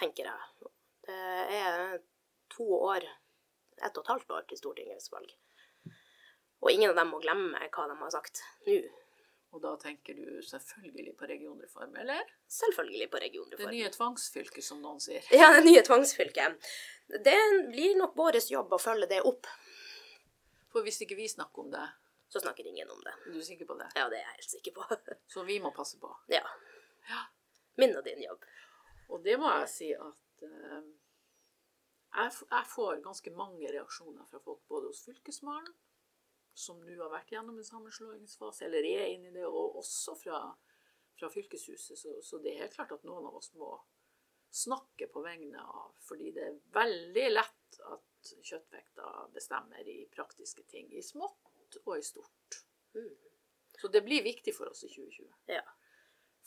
tenker 0.00 0.26
jeg. 0.26 0.72
Det 1.06 1.20
er 1.60 2.00
to 2.50 2.66
år, 2.80 3.06
ett 3.78 3.94
og 3.94 4.02
et 4.02 4.12
halvt 4.14 4.34
år 4.34 4.48
til 4.50 4.58
Stortingets 4.58 5.12
valg. 5.14 5.30
Og 6.60 6.72
ingen 6.72 6.90
av 6.90 6.98
dem 6.98 7.14
må 7.14 7.22
glemme 7.22 7.62
hva 7.70 7.86
de 7.88 7.96
har 8.02 8.12
sagt 8.12 8.42
nå. 8.66 8.80
Og 9.50 9.62
da 9.62 9.72
tenker 9.82 10.14
du 10.14 10.42
selvfølgelig 10.46 11.16
på 11.18 11.26
regionreform, 11.26 11.96
eller? 12.02 12.28
Selvfølgelig 12.54 13.08
på 13.10 13.20
regionreform. 13.24 13.66
Det 13.66 13.78
nye 13.78 13.90
tvangsfylket, 13.90 14.64
som 14.64 14.78
noen 14.82 15.00
sier. 15.02 15.26
Ja, 15.34 15.48
det 15.56 15.64
nye 15.66 15.82
tvangsfylket. 15.86 16.68
Det 17.24 17.38
blir 17.72 17.98
nok 17.98 18.14
vår 18.18 18.38
jobb 18.46 18.76
å 18.76 18.78
følge 18.78 19.10
det 19.10 19.18
opp. 19.26 19.48
For 20.70 20.86
hvis 20.86 21.02
ikke 21.02 21.18
vi 21.18 21.26
snakker 21.28 21.64
om 21.64 21.72
det 21.72 21.88
Så 22.30 22.38
snakker 22.38 22.66
ingen 22.66 22.90
om 22.94 23.00
det. 23.02 23.10
Er 23.26 23.34
du 23.34 23.42
sikker 23.42 23.66
på 23.66 23.74
det? 23.74 23.88
Ja, 23.98 24.04
det 24.06 24.20
er 24.20 24.28
jeg 24.28 24.34
helt 24.36 24.52
sikker 24.52 24.74
på. 24.76 24.84
Så 25.32 25.42
vi 25.42 25.56
må 25.58 25.72
passe 25.74 25.98
på? 25.98 26.12
Ja. 26.30 26.44
ja. 27.08 27.24
Min 27.82 27.96
og 27.98 28.04
din 28.06 28.22
jobb. 28.22 28.44
Og 29.10 29.24
det 29.24 29.34
må 29.42 29.50
jeg 29.50 29.70
si 29.72 29.88
at 29.96 30.44
uh, 30.46 30.84
jeg, 32.14 32.36
jeg, 32.52 32.68
får 32.70 33.02
ganske 33.02 33.32
mange 33.34 33.72
reaksjoner 33.74 34.28
fra 34.30 34.38
folk 34.44 34.62
både 34.70 34.92
hos 34.92 35.02
Fylkesmannen, 35.08 35.74
som 36.60 36.80
nå 36.84 36.96
har 37.00 37.12
vært 37.12 37.32
gjennom 37.34 37.58
en 37.58 37.66
sammenslåingsfase, 37.66 38.66
eller 38.66 38.86
er 38.86 39.14
inne 39.14 39.30
i 39.30 39.34
det, 39.34 39.46
og 39.46 39.78
også 39.80 40.16
fra, 40.20 40.40
fra 41.18 41.30
fylkeshuset. 41.32 41.98
Så, 41.98 42.14
så, 42.22 42.40
det 42.42 42.54
er 42.54 42.64
helt 42.64 42.76
klart 42.76 42.94
at 42.96 43.06
noen 43.08 43.28
av 43.30 43.40
oss 43.40 43.52
må 43.58 43.72
snakke 44.50 45.06
på 45.12 45.22
vegne 45.22 45.62
av 45.62 45.92
Fordi 46.02 46.32
det 46.34 46.42
er 46.42 46.56
veldig 46.74 47.26
lett 47.30 47.76
at 47.86 48.32
kjøttvekta 48.42 49.10
bestemmer 49.34 49.86
i 49.86 50.00
praktiske 50.10 50.64
ting. 50.68 50.90
I 50.92 51.02
smått 51.06 51.78
og 51.84 51.92
i 51.96 52.02
stort. 52.04 52.64
Mm. 52.94 53.12
Så 53.80 53.88
det 53.88 54.02
blir 54.04 54.26
viktig 54.26 54.52
for 54.56 54.68
oss 54.72 54.82
i 54.84 54.90
2020. 54.90 55.30
Ja. 55.54 55.62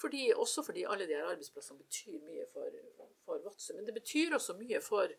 Fordi, 0.01 0.33
også 0.35 0.63
fordi 0.63 0.83
alle 0.83 1.07
de 1.07 1.15
her 1.15 1.29
arbeidsplassene 1.31 1.79
betyr 1.79 2.19
mye 2.25 2.45
for, 2.51 2.75
for 3.25 3.41
Vadsø. 3.45 3.73
Men 3.77 3.87
det 3.87 3.95
betyr 3.95 4.35
også 4.35 4.57
mye 4.59 4.81
for 4.83 5.13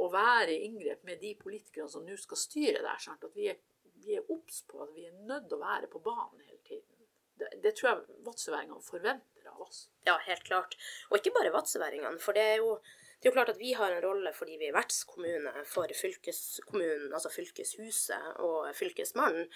å 0.00 0.08
være 0.12 0.54
i 0.54 0.64
inngrep 0.68 1.04
med 1.08 1.20
de 1.22 1.34
politikerne 1.40 1.90
som 1.90 2.04
nå 2.06 2.16
skal 2.20 2.40
styre 2.40 2.82
der. 2.84 3.00
Sant? 3.02 3.24
At 3.26 3.36
vi 3.36 3.48
er, 3.52 3.60
vi 4.06 4.18
er 4.18 4.32
obs 4.32 4.62
på 4.70 4.82
at 4.84 4.94
vi 4.96 5.06
er 5.08 5.20
nødt 5.28 5.48
til 5.50 5.58
å 5.58 5.62
være 5.62 5.90
på 5.92 6.02
banen 6.04 6.42
hele 6.46 6.60
tiden. 6.66 7.06
Det, 7.40 7.48
det 7.64 7.74
tror 7.76 7.90
jeg 7.90 8.18
vadsøværingene 8.26 8.84
forventer 8.84 9.52
av 9.52 9.62
oss. 9.64 9.86
Ja, 10.06 10.18
helt 10.26 10.44
klart. 10.46 10.76
Og 11.10 11.18
ikke 11.18 11.34
bare 11.38 11.54
vadsøværingene. 11.54 12.20
For 12.22 12.36
det 12.36 12.44
er 12.54 12.60
jo 12.62 12.76
det 13.22 13.28
er 13.28 13.30
jo 13.30 13.36
klart 13.36 13.50
at 13.52 13.60
vi 13.60 13.70
har 13.78 13.92
en 13.94 14.02
rolle 14.02 14.32
fordi 14.34 14.56
vi 14.58 14.66
er 14.66 14.74
vertskommune 14.74 15.50
for 15.70 15.90
fylkeskommunen, 15.94 17.12
altså 17.14 17.30
fylkeshuset 17.30 18.40
og 18.42 18.64
fylkesmannen, 18.74 19.46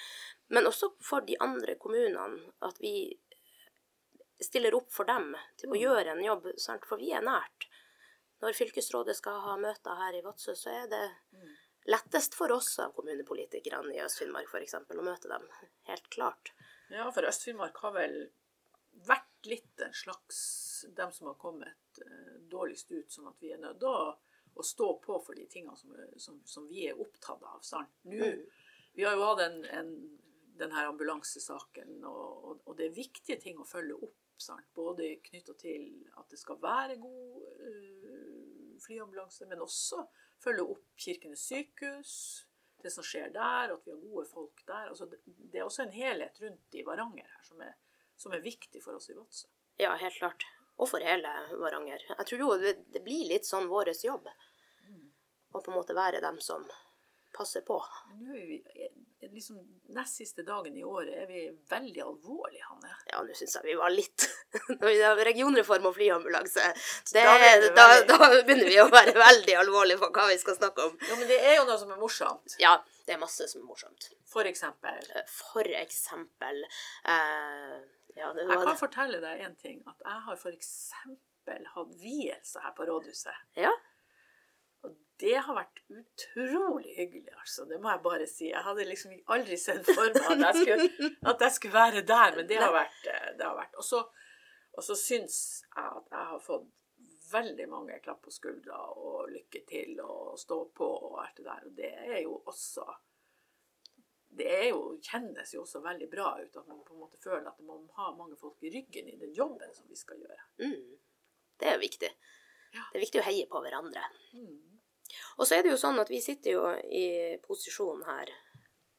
men 0.54 0.70
også 0.70 0.92
for 1.02 1.26
de 1.26 1.34
andre 1.42 1.74
kommunene. 1.82 2.52
At 2.62 2.78
vi 2.78 3.10
stiller 4.38 4.76
opp 4.78 4.92
for 4.94 5.10
dem 5.10 5.32
til 5.58 5.72
å 5.72 5.74
mm. 5.74 5.80
gjøre 5.82 6.14
en 6.14 6.22
jobb, 6.22 6.46
sant? 6.62 6.86
for 6.86 7.02
vi 7.02 7.10
er 7.10 7.26
nært. 7.26 7.66
Når 8.44 8.54
fylkesrådet 8.54 9.16
skal 9.18 9.42
ha 9.48 9.56
møter 9.58 9.98
her 9.98 10.14
i 10.14 10.22
Vadsø, 10.22 10.54
så 10.54 10.70
er 10.70 10.86
det 10.92 11.02
mm. 11.34 11.45
Lettest 11.90 12.34
for 12.34 12.52
oss 12.52 12.78
av 12.82 12.94
kommunepolitikerne 12.96 13.94
i 13.94 14.02
Øst-Finnmark 14.04 14.50
f.eks. 14.50 14.74
å 14.74 15.06
møte 15.06 15.30
dem. 15.30 15.46
Helt 15.90 16.08
klart. 16.14 16.52
Ja, 16.90 17.08
for 17.14 17.26
Øst-Finnmark 17.28 17.78
har 17.84 17.94
vel 17.96 18.18
vært 19.06 19.50
litt 19.50 19.82
en 19.84 19.94
slags 19.94 20.38
dem 20.96 21.12
som 21.12 21.30
har 21.30 21.38
kommet 21.40 22.00
eh, 22.02 22.36
dårligst 22.50 22.90
ut, 22.92 23.10
sånn 23.12 23.30
at 23.30 23.42
vi 23.42 23.52
er 23.54 23.62
nødt 23.62 23.78
til 23.82 23.90
å, 23.90 24.12
å, 24.54 24.64
stå 24.64 24.92
på 25.04 25.18
for 25.22 25.38
de 25.38 25.46
tingene 25.50 25.76
som, 25.78 25.94
som, 26.22 26.38
som 26.48 26.68
vi 26.70 26.86
er 26.90 27.00
opptatt 27.00 27.42
av. 27.44 27.60
Sant? 27.66 27.92
Nå, 28.08 28.18
mm. 28.18 28.62
Vi 28.96 29.04
har 29.04 29.16
jo 29.16 29.26
hatt 29.28 29.42
en, 29.44 29.58
en, 29.76 29.90
denne 30.56 30.86
ambulansesaken, 30.88 31.98
og, 32.08 32.22
og, 32.36 32.62
og, 32.64 32.76
det 32.78 32.88
er 32.88 32.96
viktige 32.96 33.36
ting 33.42 33.60
å 33.60 33.68
følge 33.68 33.98
opp 34.00 34.22
Sant? 34.36 34.66
Både 34.76 35.14
knytta 35.24 35.54
til 35.56 35.86
at 36.20 36.28
det 36.28 36.36
skal 36.36 36.58
være 36.60 36.98
god 37.00 37.36
uh, 37.64 38.74
flyambulanse, 38.84 39.46
men 39.48 39.62
også 39.64 40.02
følge 40.42 40.66
opp 40.76 40.84
Kirkenes 41.00 41.44
sykehus, 41.48 42.12
det 42.82 42.92
som 42.94 43.06
skjer 43.06 43.32
der, 43.34 43.72
at 43.74 43.86
vi 43.86 43.92
har 43.92 44.02
gode 44.02 44.26
folk 44.30 44.62
der. 44.66 44.90
Altså, 44.92 45.08
det, 45.08 45.58
er 45.58 45.64
også 45.64 45.86
en 45.86 45.94
helhet 45.94 46.40
rundt 46.42 46.78
i 46.78 46.84
Varanger 46.86 47.26
her 47.26 47.46
som 47.46 47.62
er, 47.64 47.74
som 48.16 48.34
er 48.36 48.44
viktig 48.44 48.82
for 48.84 48.98
oss 48.98 49.10
i 49.10 49.16
Vadsø. 49.16 49.48
Ja, 49.82 49.94
helt 50.00 50.18
klart. 50.18 50.46
Og 50.76 50.90
for 50.90 51.04
hele 51.04 51.32
Varanger. 51.60 52.02
Jeg 52.12 52.28
tror 52.28 52.44
jo 52.44 52.50
det, 52.60 52.76
det 52.92 53.02
blir 53.04 53.26
litt 53.30 53.48
sånn 53.48 53.68
vår 53.70 53.90
jobb. 54.04 54.28
Mm. 54.86 55.06
Å 55.52 55.62
på 55.62 55.72
en 55.72 55.78
måte 55.78 55.96
være 55.96 56.22
dem 56.24 56.38
som 56.44 56.64
passer 57.36 57.64
på. 57.66 57.78
Nå 58.16 58.34
er 58.34 58.46
vi 58.48 58.60
liksom 59.32 59.58
nest 59.88 60.16
siste 60.16 60.42
dagen 60.42 60.76
i 60.76 60.84
året 60.84 61.14
er 61.22 61.26
vi 61.26 61.42
veldig 61.70 62.02
alvorlige, 62.02 62.64
Hanne. 62.68 62.92
Ja, 63.10 63.22
nå 63.24 63.34
syns 63.36 63.56
jeg 63.58 63.66
vi 63.66 63.76
var 63.78 63.92
litt 63.94 64.26
Når 64.72 64.86
vi 64.88 65.00
har 65.02 65.22
regionreform 65.28 65.88
og 65.90 65.96
flyambulanse, 65.96 66.68
da, 67.14 67.24
da, 67.76 67.86
da, 68.08 68.18
begynner 68.46 68.70
vi 68.70 68.78
å 68.82 68.88
være 68.92 69.16
veldig 69.18 69.56
alvorlige 69.62 70.00
på 70.02 70.10
hva 70.14 70.28
vi 70.30 70.38
skal 70.40 70.58
snakke 70.58 70.86
om. 70.88 70.94
Ja, 71.08 71.18
Men 71.18 71.30
det 71.30 71.40
er 71.42 71.58
jo 71.58 71.66
noe 71.68 71.78
som 71.80 71.92
er 71.92 72.00
morsomt. 72.00 72.56
Ja, 72.62 72.76
det 73.06 73.16
er 73.16 73.20
masse 73.22 73.48
som 73.50 73.64
er 73.64 73.68
morsomt. 73.68 74.08
For 74.30 74.48
eksempel? 74.48 75.02
Eh, 75.14 75.26
for 75.32 75.76
eksempel 75.82 76.62
eh, 76.64 77.76
ja, 78.16 78.30
Jeg 78.32 78.62
kan 78.62 78.80
fortelle 78.80 79.20
deg 79.22 79.44
en 79.46 79.58
ting. 79.60 79.82
At 79.90 80.00
jeg 80.06 80.24
har 80.28 80.40
for 80.40 80.54
eksempel 80.54 81.68
hatt 81.74 82.00
vielse 82.00 82.62
her 82.64 82.74
på 82.76 82.88
rådhuset. 82.88 83.44
Ja 83.60 83.74
det 85.20 85.34
har 85.40 85.56
vært 85.56 85.80
utrolig 85.88 86.92
hyggelig, 86.96 87.32
altså. 87.40 87.64
Det 87.68 87.78
må 87.80 87.90
jeg 87.92 88.02
bare 88.04 88.26
si. 88.28 88.50
Jeg 88.50 88.64
hadde 88.66 88.84
liksom 88.88 89.14
aldri 89.32 89.56
sett 89.60 89.86
for 89.88 90.12
meg 90.12 90.44
at 90.44 90.60
jeg 90.60 90.60
skulle, 90.60 91.10
at 91.32 91.44
jeg 91.46 91.54
skulle 91.56 91.76
være 91.76 92.02
der, 92.08 92.36
men 92.36 92.48
det 92.50 92.58
har 92.60 92.74
vært. 92.74 92.98
Eh, 93.12 93.30
det 93.38 93.46
har 93.46 93.56
vært. 93.56 93.78
Og 93.80 93.86
så, 93.86 94.02
og 94.76 94.84
så 94.84 94.96
syns 95.00 95.38
jeg 95.64 95.86
at 95.86 96.12
jeg 96.12 96.28
har 96.32 96.42
fått 96.44 96.68
veldig 97.32 97.66
mange 97.68 97.98
klapp 98.04 98.22
på 98.26 98.30
skuldra 98.34 98.76
og 99.00 99.32
lykke 99.32 99.64
til 99.68 99.98
og 100.04 100.36
stå 100.38 100.60
på 100.76 100.86
og 101.08 101.18
alt 101.24 101.40
det 101.40 101.48
der. 101.48 101.66
Og 101.66 101.76
det 101.80 101.92
er 102.04 102.22
jo 102.22 102.38
også 102.44 102.86
Det 104.36 104.68
jo, 104.68 104.80
kjennes 105.00 105.54
jo 105.54 105.62
også 105.62 105.80
veldig 105.80 106.10
bra 106.12 106.34
ut 106.36 106.56
at 106.60 106.66
man 106.68 106.82
på 106.84 106.92
en 106.92 107.00
måte 107.00 107.16
føler 107.22 107.46
at 107.48 107.60
man 107.64 107.86
har 107.96 108.16
mange 108.18 108.36
folk 108.36 108.60
i 108.60 108.72
ryggen 108.74 109.08
i 109.08 109.16
den 109.16 109.32
jobben 109.32 109.72
som 109.72 109.88
vi 109.88 109.96
skal 109.96 110.20
gjøre. 110.20 110.42
Mm. 110.60 110.98
Det 111.56 111.68
er 111.70 111.78
jo 111.78 111.80
viktig. 111.80 112.10
Ja. 112.74 112.82
Det 112.90 112.98
er 112.98 113.04
viktig 113.06 113.22
å 113.22 113.24
heie 113.24 113.46
på 113.48 113.62
hverandre. 113.64 114.02
Mm. 114.36 114.75
Og 115.36 115.46
så 115.46 115.58
er 115.58 115.64
det 115.64 115.72
jo 115.72 115.80
sånn 115.80 116.00
at 116.02 116.10
vi 116.12 116.20
sitter 116.24 116.56
jo 116.56 116.66
i 116.88 117.06
posisjon 117.44 118.04
her. 118.08 118.32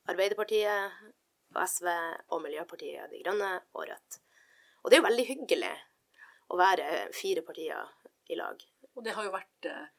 Arbeiderpartiet, 0.07 0.97
SV 1.57 1.87
og 2.33 2.41
Miljøpartiet 2.43 3.11
De 3.11 3.21
Grønne 3.23 3.51
og 3.73 3.87
Rødt. 3.89 4.19
Og 4.83 4.91
det 4.91 4.97
er 4.97 5.01
jo 5.01 5.07
veldig 5.07 5.27
hyggelig 5.31 5.73
å 6.53 6.59
være 6.59 6.85
fire 7.15 7.43
partier 7.43 7.89
i 8.31 8.37
lag. 8.39 8.61
Og 8.95 9.03
det 9.05 9.15
har 9.17 9.27
jo 9.27 9.33
vært, 9.33 9.67
eh, 9.69 9.89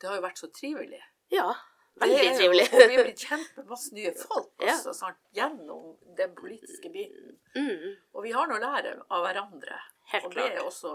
det 0.00 0.08
har 0.08 0.18
jo 0.18 0.24
vært 0.24 0.40
så 0.40 0.50
trivelig. 0.52 1.00
Ja, 1.32 1.52
veldig 2.00 2.32
trivelig. 2.38 2.66
Og 2.72 2.82
vi 2.82 2.96
har 2.96 3.06
blitt 3.06 3.24
kjent 3.28 3.56
med 3.56 3.70
masse 3.70 3.94
nye 3.94 4.12
folk 4.24 4.50
også, 4.58 4.90
ja. 4.90 4.96
sant, 4.98 5.20
gjennom 5.36 5.94
den 6.18 6.34
politiske 6.38 6.90
biten. 6.92 7.38
Mm. 7.54 7.94
Og 8.12 8.26
vi 8.26 8.34
har 8.34 8.50
noe 8.50 8.60
å 8.60 8.64
lære 8.64 8.96
av 9.08 9.24
hverandre. 9.26 9.78
Helt 10.12 10.28
og 10.28 10.36
det, 10.36 10.50
er 10.50 10.60
også, 10.64 10.92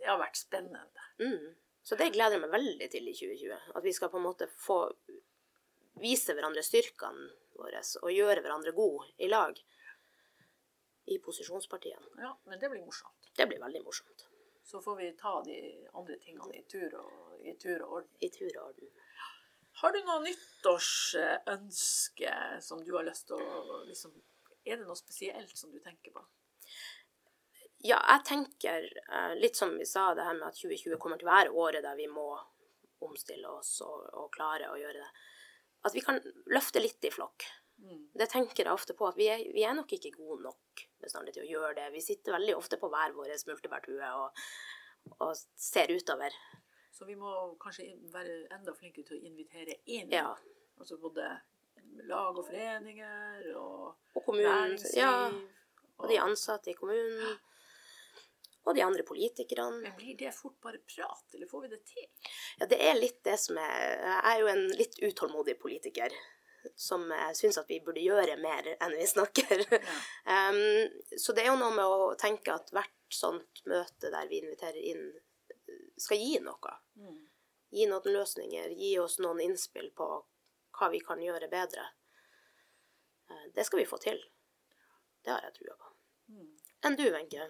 det 0.00 0.08
har 0.08 0.18
vært 0.20 0.40
spennende. 0.40 1.06
Mm. 1.20 1.54
Så 1.86 1.94
det 1.94 2.10
gleder 2.16 2.34
jeg 2.34 2.42
meg 2.42 2.50
veldig 2.50 2.88
til 2.90 3.04
i 3.06 3.14
2020. 3.14 3.70
At 3.78 3.84
vi 3.84 3.92
skal 3.94 4.10
på 4.10 4.18
en 4.18 4.26
måte 4.26 4.48
få 4.50 4.90
vise 6.02 6.34
hverandre 6.34 6.62
styrkene 6.66 7.28
våre 7.56 7.80
og 8.02 8.10
gjøre 8.12 8.42
hverandre 8.42 8.72
gode 8.76 9.06
i 9.22 9.28
lag 9.30 9.54
i 11.06 11.18
posisjonspartiene. 11.22 12.06
Ja, 12.18 12.38
men 12.50 12.58
det 12.60 12.68
blir 12.72 12.82
morsomt. 12.84 13.30
Det 13.38 13.46
blir 13.46 13.60
veldig 13.62 13.82
morsomt. 13.86 14.26
Så 14.66 14.82
får 14.82 14.96
vi 14.98 15.18
ta 15.20 15.42
de 15.46 15.86
andre 15.94 16.16
tingene 16.24 16.54
i 16.58 16.64
tur 16.66 16.90
og, 16.98 17.38
i 17.46 17.54
tur 17.54 17.78
og 17.86 17.92
orden. 18.00 18.10
I 18.18 18.28
tur 18.34 18.50
og 18.50 18.66
orden. 18.72 18.90
Har 19.76 19.92
du 19.94 20.00
noe 20.08 20.24
nyttårsønske 20.24 22.32
som 22.66 22.82
du 22.82 22.90
har 22.96 23.04
lyst 23.06 23.26
til 23.30 23.38
å 23.38 23.40
liksom, 23.86 24.10
Er 24.66 24.74
det 24.80 24.86
noe 24.88 24.98
spesielt 24.98 25.54
som 25.54 25.70
du 25.70 25.78
tenker 25.84 26.10
på? 26.16 26.22
Ja, 27.84 27.98
jeg 28.00 28.24
tenker 28.24 28.86
eh, 29.12 29.34
litt 29.36 29.58
som 29.58 29.74
vi 29.76 29.86
sa, 29.86 30.08
det 30.16 30.24
her 30.24 30.36
med 30.38 30.48
at 30.48 30.58
2020 30.58 30.96
kommer 31.02 31.20
til 31.20 31.28
å 31.28 31.32
være 31.34 31.52
året 31.52 31.84
der 31.84 31.98
vi 31.98 32.08
må 32.08 32.30
omstille 33.04 33.48
oss 33.52 33.74
og, 33.84 34.06
og 34.16 34.30
klare 34.34 34.70
å 34.72 34.78
gjøre 34.80 35.02
det. 35.02 35.10
At 35.86 35.94
vi 35.94 36.02
kan 36.02 36.18
løfte 36.50 36.80
litt 36.80 37.04
i 37.04 37.12
flokk. 37.12 37.44
Mm. 37.78 38.06
Det 38.16 38.28
tenker 38.32 38.64
jeg 38.64 38.72
ofte 38.72 38.96
på, 38.96 39.08
at 39.10 39.18
vi 39.18 39.28
er, 39.30 39.42
vi 39.52 39.64
er, 39.66 39.74
nok 39.76 39.92
ikke 39.92 40.14
gode 40.16 40.46
nok 40.48 40.86
bestandig 41.02 41.36
til 41.36 41.44
å 41.44 41.50
gjøre 41.50 41.74
det. 41.78 41.90
Vi 41.94 42.04
sitter 42.04 42.38
veldig 42.38 42.56
ofte 42.56 42.78
på 42.80 42.88
hver 42.90 43.12
vår 43.16 43.34
multebærtue 43.50 44.12
og, 44.22 44.46
og 45.20 45.34
ser 45.36 45.92
utover. 45.92 46.34
Så 46.96 47.04
vi 47.04 47.18
må 47.20 47.32
kanskje 47.60 47.90
være 48.12 48.46
enda 48.56 48.72
flinkere 48.74 49.04
til 49.04 49.18
å 49.18 49.28
invitere 49.28 49.76
inn. 49.84 50.08
Ja. 50.10 50.30
Altså 50.80 50.96
både 51.00 51.28
lag 52.08 52.36
og 52.36 52.46
foreninger 52.48 53.50
og, 53.60 53.92
og 54.16 54.24
kommunen, 54.24 54.72
næringsliv. 54.72 55.02
Ja, 55.02 55.28
og 55.96 56.08
de 56.10 56.18
ansatte 56.20 56.72
i 56.72 56.76
kommunen 56.76 57.36
og 58.66 58.74
de 58.74 58.82
andre 58.82 59.02
politikerne. 59.06 59.82
Men 59.84 59.94
Blir 59.98 60.16
det 60.18 60.32
fort 60.34 60.56
bare 60.62 60.78
prat, 60.78 61.34
eller 61.34 61.46
får 61.46 61.62
vi 61.62 61.68
det 61.74 61.82
til? 61.86 62.06
Ja, 62.58 62.66
det 62.66 62.80
er 62.82 62.98
litt 62.98 63.20
det 63.24 63.36
som 63.38 63.58
er 63.62 63.76
Jeg 64.02 64.32
er 64.32 64.40
jo 64.42 64.48
en 64.50 64.64
litt 64.74 64.98
utålmodig 65.06 65.54
politiker 65.62 66.14
som 66.74 67.12
syns 67.34 67.58
at 67.60 67.70
vi 67.70 67.78
burde 67.80 68.02
gjøre 68.02 68.34
mer 68.42 68.72
enn 68.74 68.96
vi 68.98 69.06
snakker. 69.06 69.66
Ja. 69.70 69.80
Um, 70.26 70.88
så 71.18 71.30
det 71.32 71.44
er 71.44 71.52
jo 71.52 71.58
noe 71.60 71.70
med 71.70 71.86
å 71.86 72.14
tenke 72.18 72.50
at 72.50 72.72
hvert 72.74 73.14
sånt 73.14 73.60
møte 73.70 74.10
der 74.10 74.26
vi 74.26 74.40
inviterer 74.42 74.78
inn, 74.82 75.04
skal 76.02 76.18
gi 76.18 76.40
noe. 76.42 76.72
Mm. 76.98 77.20
Gi 77.76 77.86
noen 77.86 78.16
løsninger, 78.16 78.74
gi 78.74 78.90
oss 78.98 79.20
noen 79.22 79.44
innspill 79.44 79.92
på 79.94 80.08
hva 80.76 80.88
vi 80.90 80.98
kan 81.06 81.22
gjøre 81.22 81.46
bedre. 81.52 81.86
Uh, 83.30 83.46
det 83.54 83.68
skal 83.68 83.84
vi 83.84 83.86
få 83.86 84.00
til. 84.02 84.18
Det 85.22 85.30
har 85.30 85.46
jeg 85.46 85.60
trua 85.60 85.78
på. 85.78 85.94
Mm. 86.34 86.50
Enn 86.86 86.98
du, 86.98 87.06
Wenche? 87.14 87.46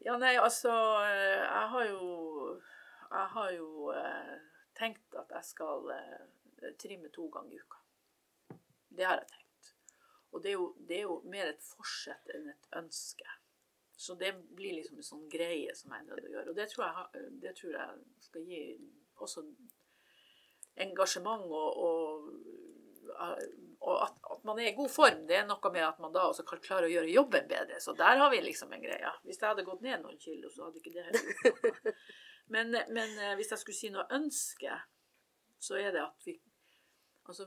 Ja, 0.00 0.16
nei, 0.16 0.36
altså 0.40 0.70
eh, 1.04 1.42
Jeg 1.44 1.68
har 1.72 1.84
jo 1.84 2.60
Jeg 3.10 3.26
har 3.34 3.50
jo 3.52 3.90
eh, 3.92 4.38
tenkt 4.78 5.16
at 5.18 5.32
jeg 5.34 5.44
skal 5.44 5.90
eh, 5.92 6.70
trimme 6.80 7.10
to 7.12 7.26
ganger 7.28 7.52
i 7.52 7.60
uka. 7.60 7.80
Det 8.96 9.04
har 9.04 9.18
jeg 9.18 9.28
tenkt. 9.28 9.74
Og 10.32 10.42
det 10.42 10.50
er, 10.50 10.52
jo, 10.52 10.66
det 10.88 10.96
er 10.96 11.02
jo 11.02 11.16
mer 11.24 11.50
et 11.50 11.62
forsett 11.64 12.32
enn 12.34 12.48
et 12.52 12.68
ønske. 12.78 13.26
Så 13.96 14.14
det 14.14 14.30
blir 14.56 14.78
liksom 14.78 15.00
en 15.00 15.08
sånn 15.08 15.26
greie 15.32 15.74
som 15.76 15.92
jeg 15.92 16.04
er 16.04 16.06
nødt 16.08 16.22
til 16.22 16.30
å 16.30 16.34
gjøre. 16.36 16.52
Og 16.52 16.56
det 16.56 16.68
tror 16.70 16.86
jeg, 16.86 17.24
det 17.42 17.54
tror 17.58 17.76
jeg 17.76 18.24
skal 18.24 18.46
gi 18.48 18.62
også 19.20 19.44
engasjement 20.80 21.44
og, 21.44 21.82
og 21.88 22.89
og 23.80 23.94
at, 24.04 24.16
at, 24.32 24.42
man 24.44 24.58
er 24.60 24.70
i 24.70 24.76
god 24.76 24.90
form, 24.92 25.22
det 25.28 25.38
er 25.38 25.46
noe 25.48 25.72
med 25.72 25.84
at 25.86 26.00
man 26.02 26.12
da 26.12 26.26
også 26.28 26.44
kan 26.48 26.60
klare 26.64 26.88
å 26.88 26.92
gjøre 26.92 27.12
jobben 27.12 27.48
bedre. 27.48 27.80
Så 27.80 27.94
der 27.96 28.20
har 28.20 28.30
vi 28.32 28.42
liksom 28.44 28.72
en 28.76 28.84
greie. 28.84 29.12
Hvis 29.24 29.40
jeg 29.40 29.48
hadde 29.48 29.64
gått 29.66 29.84
ned 29.84 30.02
noen 30.02 30.20
kilo, 30.20 30.50
så 30.52 30.66
hadde 30.66 30.82
ikke 30.82 30.94
det 30.96 31.06
heller 31.08 31.30
gjort 31.30 31.64
noe. 31.68 31.94
Men, 32.50 32.74
men 32.90 33.12
eh, 33.22 33.36
hvis 33.38 33.52
jeg 33.54 33.62
skulle 33.62 33.78
si 33.78 33.92
noe 33.94 34.08
ønske, 34.10 34.74
så 35.62 35.76
er 35.78 35.92
det 35.94 36.02
at 36.02 36.26
vi 36.26 36.40
Altså 37.30 37.44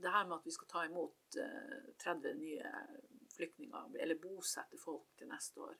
det 0.00 0.08
her 0.08 0.24
med 0.24 0.38
at 0.38 0.46
vi 0.46 0.52
skal 0.54 0.68
ta 0.70 0.82
imot 0.86 1.36
30 2.00 2.28
eh, 2.30 2.36
nye 2.38 2.70
flyktninger, 3.34 3.90
eller 4.00 4.20
bosette 4.22 4.78
folk 4.80 5.10
til 5.18 5.28
neste 5.28 5.60
år. 5.60 5.74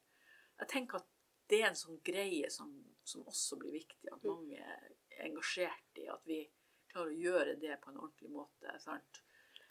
Jeg 0.58 0.68
tenker 0.68 0.98
at 0.98 1.06
det 1.48 1.62
er 1.62 1.70
en 1.70 1.78
sånn 1.78 2.00
greie 2.04 2.50
som, 2.52 2.68
som 3.08 3.24
også 3.30 3.56
blir 3.62 3.78
viktig. 3.78 4.10
At 4.12 4.26
mange 4.26 4.58
er 4.58 5.24
engasjert 5.24 6.02
i. 6.02 6.08
At 6.12 6.26
vi 6.28 6.42
klarer 6.98 7.14
å 7.14 7.22
gjøre 7.22 7.56
det 7.62 7.78
på 7.82 7.92
en 7.92 8.00
ordentlig 8.02 8.30
måte. 8.34 8.74
sant? 8.82 9.24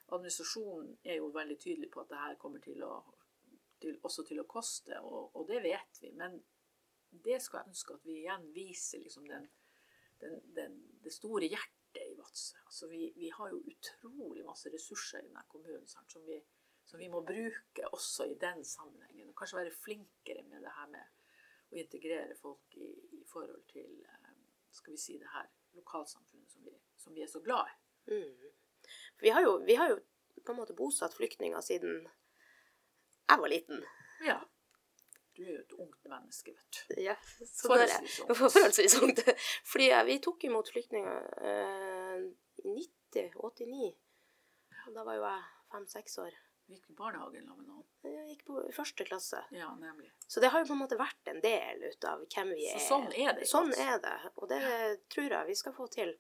administrasjonen 0.08 0.94
er 1.04 1.18
jo 1.20 1.34
veldig 1.36 1.58
tydelig 1.60 1.90
på 1.92 2.00
at 2.00 2.12
det 2.14 2.20
her 2.22 2.36
kommer 2.40 2.62
til 2.64 2.84
å, 2.88 2.94
til, 3.82 3.98
også 4.08 4.24
til 4.24 4.40
å 4.40 4.48
koste, 4.48 5.00
og, 5.04 5.36
og, 5.36 5.48
det 5.50 5.60
vet 5.66 6.00
vi. 6.00 6.14
Men 6.16 6.38
det 7.12 7.42
skal 7.44 7.60
jeg 7.60 7.74
ønske 7.74 7.98
at 7.98 8.06
vi 8.08 8.22
igjen 8.22 8.46
viser 8.56 9.04
liksom 9.04 9.28
den, 9.28 9.50
den, 10.22 10.38
den, 10.56 10.78
det 11.04 11.12
store 11.12 11.50
hjertet 11.52 12.06
i 12.06 12.16
Vadsø. 12.16 12.56
Altså 12.70 12.88
vi, 12.88 13.02
vi, 13.18 13.34
har 13.36 13.52
jo 13.52 13.60
utrolig 13.68 14.46
masse 14.48 14.72
ressurser 14.72 15.26
i 15.26 15.28
denne 15.28 15.44
kommunen 15.52 15.88
sant, 15.92 16.12
som, 16.14 16.24
vi, 16.24 16.40
som, 16.86 17.02
vi, 17.02 17.12
må 17.12 17.26
bruke 17.28 17.92
også 17.92 18.30
i 18.32 18.40
den 18.40 18.64
sammenhengen. 18.64 19.34
Og 19.34 19.36
kanskje 19.36 19.60
være 19.60 19.76
flinkere 19.76 20.48
med 20.48 20.64
det 20.64 20.76
her 20.78 20.92
med 20.94 21.16
å 21.68 21.82
integrere 21.84 22.40
folk 22.40 22.80
i, 22.80 22.94
i 23.20 23.24
forhold 23.28 23.68
til 23.74 23.92
eh, 24.08 24.36
skal 24.72 24.96
vi 24.96 25.02
si 25.02 25.18
det 25.20 25.36
her 25.36 25.52
lokalsamfunnet 25.78 26.52
som 26.52 26.64
vi, 26.64 26.74
som 26.98 27.14
vi 27.16 27.24
er 27.26 27.32
så 27.32 27.42
glad 27.46 27.68
i. 27.72 27.78
Mm. 28.14 28.52
Vi 29.22 29.30
har, 29.34 29.42
jo, 29.44 29.58
vi 29.68 29.76
har 29.76 29.90
jo 29.92 29.98
på 30.46 30.54
en 30.54 30.60
måte 30.62 30.76
bosatt 30.78 31.16
flyktninger 31.18 31.62
siden 31.66 32.06
jeg 33.28 33.42
var 33.42 33.52
liten. 33.52 33.82
Ja. 34.24 34.38
Du 35.36 35.44
er 35.44 35.52
jo 35.52 35.60
et 35.60 35.74
ungt 35.78 36.08
menneske, 36.10 36.54
vet 36.56 36.78
du. 36.90 37.02
Ja, 37.04 37.14
Forholdsvis 37.62 38.20
ungt. 38.24 38.38
Forholdsvis 38.42 38.96
ungt. 39.04 39.20
Fordi 39.68 39.90
ja, 39.92 40.00
vi 40.08 40.18
tok 40.24 40.48
imot 40.48 40.72
flyktninger 40.72 41.28
eh, 41.52 42.24
i 42.64 42.74
90, 43.12 43.36
89. 43.44 43.92
Da 44.96 45.04
var 45.04 45.18
jo 45.20 45.26
jeg 45.28 45.44
fem-seks 45.74 46.18
år. 46.24 46.38
Gikk 46.68 46.90
i 46.92 46.96
barnehagen 46.98 47.46
sammen 47.48 47.64
med 47.64 47.70
noen. 47.70 47.86
Jeg 48.08 48.32
gikk 48.32 48.42
på 48.48 48.64
første 48.76 49.06
klasse. 49.08 49.40
Ja, 49.56 49.70
nemlig. 49.80 50.10
Så 50.28 50.42
det 50.44 50.50
har 50.52 50.64
jo 50.64 50.68
på 50.72 50.76
en 50.76 50.82
måte 50.82 50.98
vært 51.00 51.30
en 51.32 51.40
del 51.44 51.86
ut 51.86 52.08
av 52.10 52.24
hvem 52.26 52.52
vi 52.56 52.66
Så 52.72 52.80
er. 52.80 52.84
sånn 52.88 53.08
er 53.14 53.38
det, 53.38 53.48
Sånn 53.48 53.72
er 53.76 54.02
det, 54.04 54.18
og 54.36 54.50
det 54.52 54.60
tror 55.14 55.30
jeg 55.38 55.48
vi 55.52 55.56
skal 55.60 55.76
få 55.78 55.88
til. 55.94 56.12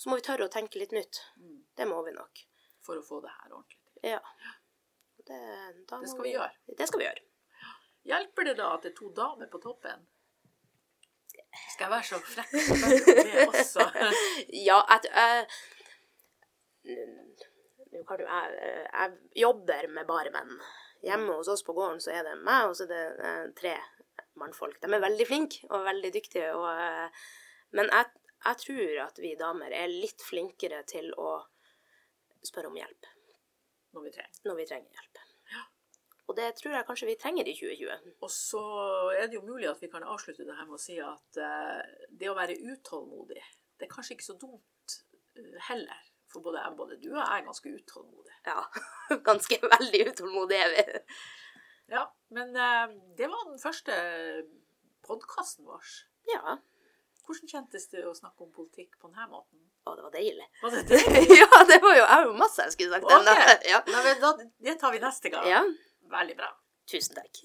Så 0.00 0.08
må 0.08 0.16
vi 0.16 0.24
tørre 0.24 0.46
å 0.48 0.52
tenke 0.52 0.80
litt 0.80 0.94
nytt. 0.96 1.20
Mm. 1.36 1.58
Det 1.76 1.86
må 1.88 2.00
vi 2.06 2.14
nok. 2.16 2.44
For 2.86 2.96
å 2.96 3.04
få 3.04 3.18
det 3.20 3.32
her 3.34 3.50
ordentlig 3.52 3.76
til. 3.84 4.14
Ja. 4.14 4.20
Det, 5.28 5.40
Det 5.90 6.08
skal 6.08 6.24
vi 6.24 6.32
gjøre. 6.32 6.54
Det 6.78 6.86
skal 6.88 7.02
vi 7.02 7.06
gjøre. 7.08 7.26
Hjelper 8.08 8.48
det 8.48 8.54
da 8.56 8.70
at 8.78 8.86
det 8.86 8.94
er 8.94 8.96
to 8.96 9.10
damer 9.12 9.50
på 9.52 9.60
toppen? 9.60 10.06
Skal 11.74 11.84
jeg 11.84 11.92
være 11.92 12.06
så 12.08 12.20
frekk 12.24 12.54
og 12.56 12.62
spørre 12.64 12.96
om 12.96 13.28
det 13.28 13.44
også? 13.44 13.86
Ja, 14.70 14.78
at 14.96 15.08
jo 17.92 18.04
jeg 18.18 18.86
Jeg 18.92 19.12
jobber 19.42 19.88
med 19.88 20.06
bare 20.08 20.32
menn. 20.32 20.56
Hjemme 21.04 21.36
hos 21.36 21.48
oss 21.48 21.64
på 21.64 21.74
gården 21.76 22.00
så 22.00 22.12
er 22.14 22.24
det 22.24 22.38
meg, 22.44 22.68
og 22.68 22.76
så 22.76 22.84
er 22.84 22.90
det 22.92 23.04
uh, 23.20 23.46
tre 23.56 23.74
mannfolk. 24.40 24.80
De 24.82 24.88
er 24.88 25.04
veldig 25.04 25.26
flinke 25.26 25.68
og 25.70 25.84
veldig 25.84 26.10
dyktige, 26.14 26.50
og, 26.54 26.68
uh, 26.68 27.08
men 27.76 27.88
jeg, 27.88 28.29
jeg 28.44 28.60
tror 28.64 29.00
at 29.04 29.18
vi 29.20 29.34
damer 29.38 29.74
er 29.76 29.90
litt 29.92 30.22
flinkere 30.24 30.82
til 30.88 31.10
å 31.20 31.34
spørre 32.46 32.70
om 32.70 32.78
hjelp 32.78 33.08
Når 33.92 34.06
vi 34.06 34.12
trenger. 34.14 34.40
når 34.46 34.56
vi 34.56 34.66
trenger 34.70 34.96
hjelp. 34.96 35.20
Og 36.30 36.36
det 36.38 36.52
tror 36.60 36.76
jeg 36.76 36.86
kanskje 36.86 37.08
vi 37.08 37.16
trenger 37.18 37.48
i 37.50 37.56
2020. 37.58 38.12
Og 38.22 38.30
så 38.30 38.62
er 39.18 39.26
det 39.26 39.34
jo 39.34 39.42
mulig 39.42 39.66
at 39.66 39.80
vi 39.82 39.90
kan 39.90 40.06
avslutte 40.06 40.46
det 40.46 40.54
her 40.54 40.68
med 40.68 40.78
å 40.78 40.82
si 40.82 41.00
at 41.02 41.40
eh, 41.42 41.80
det 42.20 42.30
å 42.30 42.36
være 42.38 42.54
utålmodig, 42.70 43.42
det 43.80 43.88
er 43.88 43.90
kanskje 43.90 44.14
ikke 44.14 44.28
så 44.28 44.36
dumt 44.38 44.94
eh, 45.34 45.56
heller. 45.66 46.06
For 46.30 46.44
både, 46.44 46.62
både 46.78 47.00
du 47.02 47.08
og 47.10 47.18
jeg 47.18 47.26
er 47.26 47.46
ganske 47.48 47.72
utålmodige. 47.74 48.38
Ja, 48.46 48.62
ganske 49.30 49.58
veldig 49.64 50.04
utålmodige 50.12 50.68
er 50.68 50.76
vi. 50.76 51.00
Ja, 51.90 52.04
men 52.38 52.54
eh, 52.54 52.94
det 53.18 53.26
var 53.32 53.48
den 53.50 53.58
første 53.58 53.98
podkasten 55.02 55.66
vår. 55.66 55.94
Ja, 56.30 56.60
Hvordan 57.30 57.50
kjentes 57.52 57.84
det 57.92 58.02
å 58.10 58.12
snakke 58.18 58.42
om 58.42 58.50
politikk 58.54 58.96
på 58.98 59.08
denne 59.12 59.28
måten? 59.30 59.60
å, 59.86 59.94
det 59.96 60.02
var 60.04 60.12
deilig. 60.16 60.46
Var 60.64 60.74
det 60.74 60.82
deilig? 60.90 61.38
ja, 61.40 61.48
det 61.70 61.78
var 61.84 61.94
jo, 61.96 62.02
jeg 62.02 62.10
har 62.10 62.32
masse 62.40 62.66
jeg 62.66 62.74
skulle 62.74 62.98
sagt. 62.98 63.06
Ok. 63.06 63.14
ennå. 63.16 63.36
Ja. 63.72 63.80
Nei, 63.86 64.02
men 64.08 64.20
da, 64.26 64.32
det 64.66 64.74
tar 64.82 64.92
vi 64.96 65.00
neste 65.06 65.32
gang. 65.32 65.46
ja, 65.48 65.62
Veldig 66.10 66.36
bra. 66.42 66.50
tusen 66.90 67.14
takk. 67.20 67.40